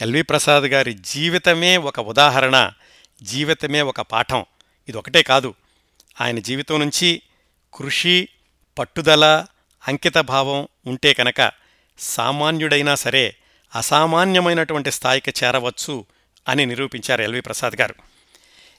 [0.00, 2.70] ఎల్వి ప్రసాద్ గారి జీవితమే ఒక ఉదాహరణ
[3.22, 4.44] జీవితమే ఒక పాఠం.
[4.88, 5.54] ఇది ఒకటే కాదు
[6.20, 7.22] ఆయన జీవితం నుంచి
[7.74, 8.28] కృషి
[8.78, 9.46] పట్టుదల
[9.88, 11.52] అంకితభావం ఉంటే కనుక
[11.98, 13.36] సామాన్యుడైనా సరే
[13.74, 16.04] అసామాన్యమైనటువంటి స్థాయికి చేరవచ్చు
[16.48, 17.94] అని నిరూపించారు ఎల్వి ప్రసాద్ గారు.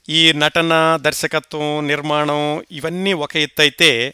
[0.08, 4.14] ఈ నటన దర్శకత్వం నిర్మాణం ఇవన్నీ ఒక ఎత్తు అయితే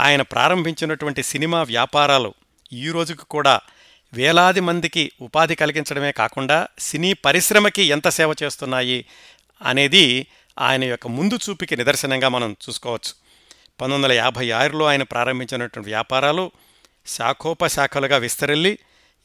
[0.00, 2.34] ఆయన ప్రారంభించినటువంటి సినిమా వ్యాపారాలు
[2.72, 3.60] ఈ రోజుకు కూడా
[4.14, 9.04] వేలాది మందికి ఉపాధి కలిగించడమే కాకుండా సినీ పరిశ్రమకి ఎంత సేవ చేస్తున్నాయి
[9.62, 10.26] అనేది
[10.58, 13.12] ఆయన యొక్క ముందు చూపుకి నిదర్శనంగా మనం చూసుకోవచ్చు.
[13.80, 16.50] పంతొమ్మిది వందల యాభై ఆరులో ఆయన ప్రారంభించినటువంటి వ్యాపారాలు
[17.06, 18.78] శాఖోపశాఖలుగా విస్తరిల్లి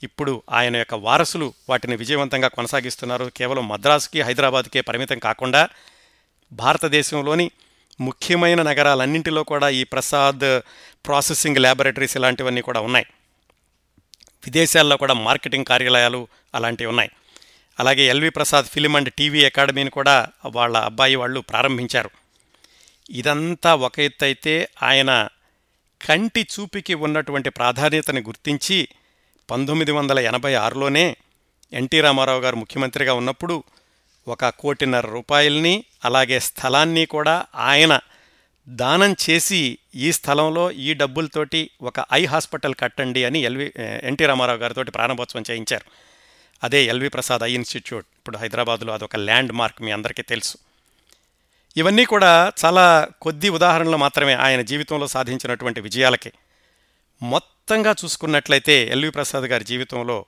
[0.03, 3.31] ఇప్పుడు ఆయన యొక్క వారసులు వాటిని విజయవంతంగా కొనసాగిస్తున్నారు.
[3.37, 5.69] కేవలం మద్రాసుకి హైదరాబాద్కే పరిమితం కాకుండా
[6.51, 7.51] భారతదేశంలోని
[8.01, 10.61] ముఖ్యమైన నగరాలన్నింటిలో కూడా ఈ ప్రసాద్
[11.05, 13.05] ప్రాసెసింగ్ ల్యాబొరేటరీస్ ఇలాంటివన్నీ కూడా ఉన్నాయి.
[14.45, 17.11] విదేశాల్లో కూడా మార్కెటింగ్ కార్యాలయాలు అలాంటివి ఉన్నాయి.
[17.79, 22.09] అలాగే L V Prasad film and TV అకాడమీని కూడా వాళ్ళ అబ్బాయి వాళ్ళు ప్రారంభించారు.
[23.09, 25.27] ఇదంతా ఒక ఎత్తు అయితే ఆయన
[26.05, 28.87] కంటి చూపుకి ఉన్నటువంటి ప్రాధాన్యతని గుర్తించి
[29.51, 31.17] పంతొమ్మిది వందల ఎనభై ఆరులోనే
[31.73, 33.63] ఎన్టీ రామారావు గారు ముఖ్యమంత్రిగా ఉన్నప్పుడు
[34.27, 37.99] ఒక కోటిన్నర రూపాయల్ని అలాగే స్థలాన్ని కూడా ఆయన
[38.67, 44.83] దానం చేసి ఈ స్థలంలో ఈ డబ్బులతోటి ఒక ఐ హాస్పిటల్ కట్టండి అని ఎల్వి ఎన్టీ రామారావు గారితో
[44.83, 45.91] ప్రారంభోత్సవం చేయించారు.
[46.63, 48.05] అదే ఎల్వి ప్రసాద్ ఐ ఇన్స్టిట్యూట్.
[48.17, 50.57] ఇప్పుడు హైదరాబాద్లో అదొక ల్యాండ్ మార్క్ మీ అందరికీ తెలుసు.
[51.77, 56.31] ఇవన్నీ కూడా చాలా కొద్ది ఉదాహరణలు మాత్రమే ఆయన జీవితంలో సాధించినటువంటి విజయాలకి.
[57.21, 60.25] మొత్తంగా చూసుకున్నట్లయితే ఎల్వి ప్రసాద్ గారి జీవితంలో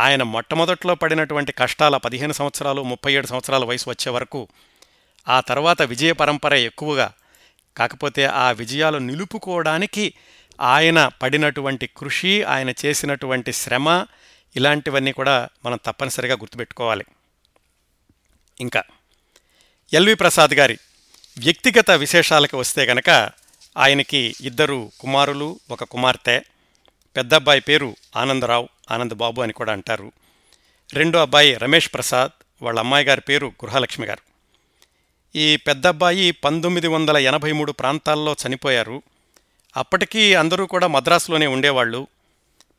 [0.00, 4.48] ఆయన మొట్టమొదట్లో పడినటువంటి కష్టాల పదిహేను సంవత్సరాలు ముప్పై ఏడు సంవత్సరాల వయసు వచ్చే వరకు
[5.28, 7.12] ఆ తర్వాత విజయ పరంపర ఎక్కువగా
[7.76, 10.14] కాకపోతే ఆ విజయాలు నిలుపుకోవడానికి
[10.60, 14.06] ఆయన పడినటువంటి కృషి ఆయన చేసినటువంటి శ్రమ
[14.56, 17.04] ఇలాంటివన్నీ కూడా మనం తప్పనిసరిగా గుర్తుపెట్టుకోవాలి.
[18.60, 18.82] ఇంకా
[19.92, 20.78] ఎల్వి ప్రసాద్ గారి
[21.38, 23.10] వ్యక్తిగత విశేషాలకు వస్తే గనక
[23.76, 26.42] ఆయనకి ఇద్దరు కుమారులు ఒక కుమార్తె
[27.16, 28.68] పెద్దబ్బాయి పేరు ఆనందరావు.
[28.90, 30.12] ఆనంద్ బాబు అని కూడా అంటారు.
[30.92, 34.32] రెండో అబ్బాయి రమేష్ ప్రసాద్ వాళ్ళ అమ్మాయి గారి పేరు గృహలక్ష్మి గారు.
[35.36, 39.02] ఈ పెద్ద అబ్బాయి పంతొమ్మిది వందల ఎనభై మూడు ప్రాంతాల్లో చనిపోయారు.
[39.76, 42.06] అప్పటికీ అందరూ కూడా మద్రాసులోనే ఉండేవాళ్ళు.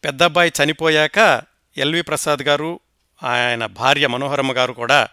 [0.04, 1.42] పెద్ద అబ్బాయి చనిపోయాక
[1.78, 2.80] ఎల్వి ప్రసాద్ గారు
[3.24, 5.08] ఆయన భార్య మనోహరమ్మ గారు కూడా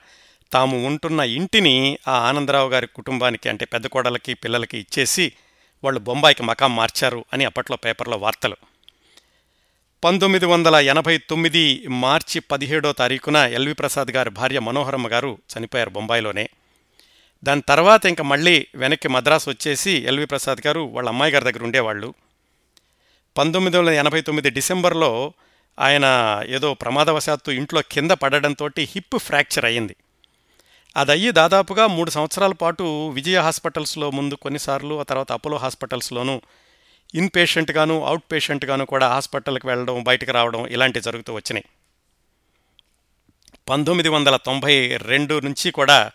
[0.53, 5.33] తాము ఉంటున్న ఇంటిని ఆ ఆనందరావు గారి కుటుంబానికి అంటే పెద్ద కోడలకి పిల్లలకి ఇచ్చేసి
[5.85, 8.57] వాళ్ళు బొంబాయికి మకాం మార్చారు అని అప్పట్లో పేపర్లో వార్తలు.
[10.05, 16.49] పంతొమ్మిది వందల ఎనభై తొమ్మిది మార్చి పదిహేడో తారీఖున ఎల్వి ప్రసాద్ గారి భార్య మనోహరమ్మ గారు చనిపోయారు బొంబాయిలోనే.
[17.45, 22.15] దాని తర్వాత ఇంకా మళ్ళీ వెనక్కి మద్రాసు వచ్చేసి ఎల్వి ప్రసాద్ గారు వాళ్ళ అమ్మాయి గారి దగ్గర ఉండేవాళ్ళు.
[23.39, 25.33] పంతొమ్మిది వందల ఎనభై తొమ్మిది డిసెంబర్లో
[25.81, 26.05] ఆయన
[26.47, 29.97] ఏదో ప్రమాదవశాత్తు ఇంట్లో కింద పడడంతో హిప్ ఫ్రాక్చర్ అయ్యింది.
[30.97, 36.43] అది అయ్యి దాదాపుగా మూడు సంవత్సరాల పాటు విజయ హాస్పిటల్స్లో ముందు కొన్నిసార్లు ఆ తర్వాత అపోలో హాస్పిటల్స్లోనూ
[37.15, 41.65] ఇన్ పేషెంట్గాను అవుట్ పేషెంట్గాను కూడా హాస్పిటల్కి వెళ్ళడం బయటకు రావడం ఇలాంటివి జరుగుతూ వచ్చినాయి.
[43.69, 46.11] పంతొమ్మిది వందల తొంభై రెండు నుంచి కూడా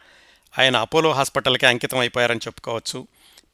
[0.60, 3.08] ఆయన అపోలో హాస్పిటల్కి అంకితం అయిపోయారని చెప్పుకోవచ్చు.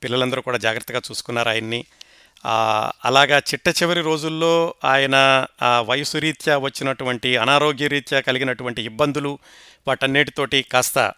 [0.04, 1.86] పిల్లలందరూ కూడా జాగ్రత్తగా చూసుకున్నారు ఆయన్ని.
[3.06, 9.40] అలాగా చిట్ట చివరి రోజుల్లో ఆయన ఆ వయసు రీత్యా వచ్చినటువంటి అనారోగ్య రీత్యా కలిగినటువంటి ఇబ్బందులు
[9.88, 11.14] వాటన్నిటితోటి కాస్త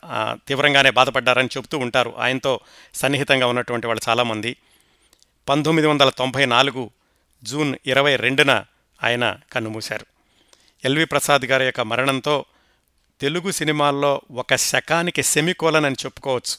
[0.47, 2.13] తీవ్రంగానే బాధపడ్డారని చెబుతూ ఉంటారు.
[2.17, 2.59] ఆయనతో
[2.93, 4.55] సన్నిహితంగా ఉన్నటువంటి వాళ్ళు చాలామంది.
[5.49, 6.89] పంతొమ్మిది వందల తొంభై నాలుగు
[7.43, 8.65] జూన్ ఇరవై రెండున
[9.03, 10.05] ఆయన కన్నుమూశారు.
[10.85, 12.45] ఎల్వి ప్రసాద్ గారి యొక్క మరణంతో
[13.21, 16.55] తెలుగు సినిమాల్లో ఒక శకానికి సెమికోలన్ అని చెప్పుకోవచ్చు.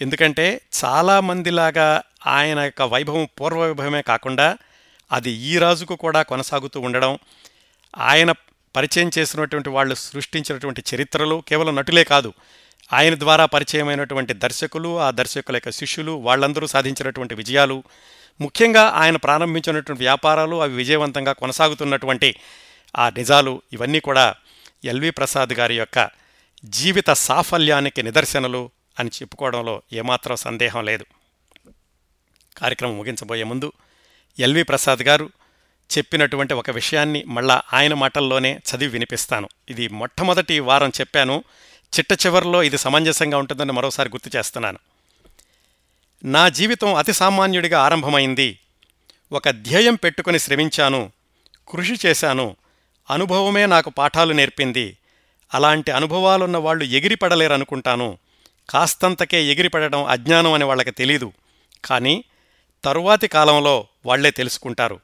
[0.00, 4.58] ఎందుకంటే చాలామందిలాగా ఆయన యొక్క వైభవం పూర్వ వైభవమే కాకుండా
[5.12, 7.18] అది ఈ రాజుకు కూడా కొనసాగుతూ ఉండడం
[7.98, 8.32] ఆయన
[8.76, 12.32] పరిచయం చేసినటువంటి వాళ్ళు సృష్టించినటువంటి చరిత్రలు కేవలం నటులే కాదు
[12.92, 17.82] ఆయన ద్వారా పరిచయమైనటువంటి దర్శకులు ఆ దర్శకుల యొక్క శిష్యులు వాళ్ళందరూ సాధించినటువంటి విజయాలు
[18.40, 22.34] ముఖ్యంగా ఆయన ప్రారంభించినటువంటి వ్యాపారాలు అవి విజయవంతంగా కొనసాగుతున్నటువంటి
[22.98, 24.34] ఆ నిజాలు ఇవన్నీ కూడా
[24.84, 26.10] ఎల్వి ప్రసాద్ గారి యొక్క
[26.64, 28.70] జీవిత సాఫల్యానికి నిదర్శనలు
[29.00, 31.04] అని చెప్పుకోవడంలో ఏమాత్రం సందేహం లేదు.
[32.58, 33.72] కార్యక్రమం ముగించబోయే ముందు
[34.38, 35.30] ఎల్వి ప్రసాద్ గారు
[35.98, 39.48] చెప్పినటువంటి ఒక విషయాన్ని మళ్ళా ఆయన మాటల్లోనే చదివి వినిపిస్తాను.
[39.68, 41.44] ఇది మొట్టమొదటి వారం చెప్పాను.
[41.98, 44.78] చిట్ట చివరిలో ఇది సమంజసంగా ఉంటుందని మరోసారి గుర్తు చేస్తున్నాను.
[46.24, 48.58] నా జీవితం అతి సామాన్యుడిగా ఆరంభమైంది.
[49.32, 51.12] ఒక ధ్యేయం పెట్టుకుని శ్రమించాను.
[51.68, 52.56] కృషి చేశాను.
[53.10, 54.96] అనుభవమే నాకు పాఠాలు నేర్పింది.
[55.54, 58.18] అలాంటి అనుభవాలున్న వాళ్ళు ఎగిరిపడలేరనుకుంటాను.
[58.70, 61.32] కాస్తంతకే ఎగిరిపడడం అజ్ఞానం అని వాళ్ళకి తెలీదు.
[61.84, 62.24] కానీ
[62.84, 65.00] తరువాతి కాలంలో వాళ్ళే తెలుసుకుంటారు.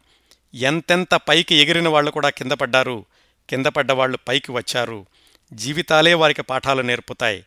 [0.54, 3.04] ఎంతెంత పైకి ఎగిరిన వాళ్ళు కూడా కింద పడ్డారు.
[3.50, 5.06] కింద పడ్డవాళ్ళు పైకి వచ్చారు.
[5.52, 7.44] జీవితాలే వారికి పాఠాలు నేర్పుతాయి.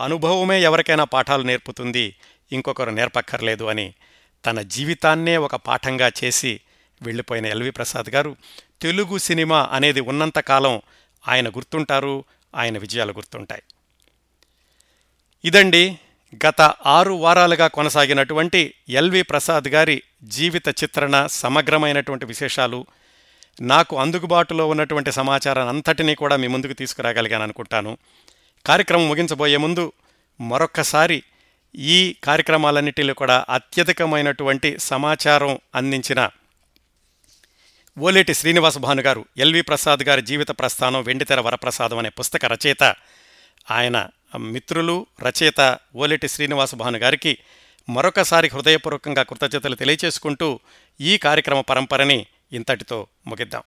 [0.00, 2.16] అనుభవమే ఎవరికైనా పాఠాలు నేర్పుతుంది.
[2.52, 3.94] ఇంకొకరు నేర్పక్కర్లేదు అని
[4.46, 6.60] తన జీవితాన్నే ఒక పాఠంగా చేసి
[7.02, 8.36] వెళ్ళిపోయిన ఎల్వి ప్రసాద్ గారు
[8.82, 10.80] తెలుగు సినిమా అనేది ఉన్నంతకాలం
[11.28, 12.24] ఆయన గుర్తుంటారు
[12.54, 13.62] ఆయన విజయాలు గుర్తుంటాయి.
[15.44, 15.98] ఇదండి
[16.46, 22.86] గత ఆరు వారాలుగా కొనసాగినటువంటి ఎల్వి ప్రసాద్ గారి జీవిత చిత్రణ సమగ్రమైనటువంటి విశేషాలు.
[23.60, 27.98] నాకు అందుబాటులో ఉన్నటువంటి సమాచారాన్ని అంతటినీ కూడా మీ ముందుకు తీసుకురాగలిగాను అనుకుంటాను.
[28.66, 29.92] కార్యక్రమం ముగించబోయే ముందు
[30.40, 31.22] మరొక్కసారి
[31.74, 36.30] ఈ కార్యక్రమాలన్నిటిలో కూడా అత్యధికమైనటువంటి సమాచారం అందించిన
[37.98, 42.94] ఓలేటి శ్రీనివాస భాను గారు ఎల్వి ప్రసాద్ గారి జీవిత ప్రస్థానం వెండితెర వరప్రసాదం అనే పుస్తక రచయిత
[43.70, 47.38] ఆయన మిత్రులు రచయిత ఓలేటి శ్రీనివాస భాను గారికి
[47.88, 50.60] మరొకసారి హృదయపూర్వకంగా కృతజ్ఞతలు తెలియచేసుకుంటూ
[51.00, 53.62] ఈ కార్యక్రమ పరంపరని ఇంతటితో ముగిద్దాం.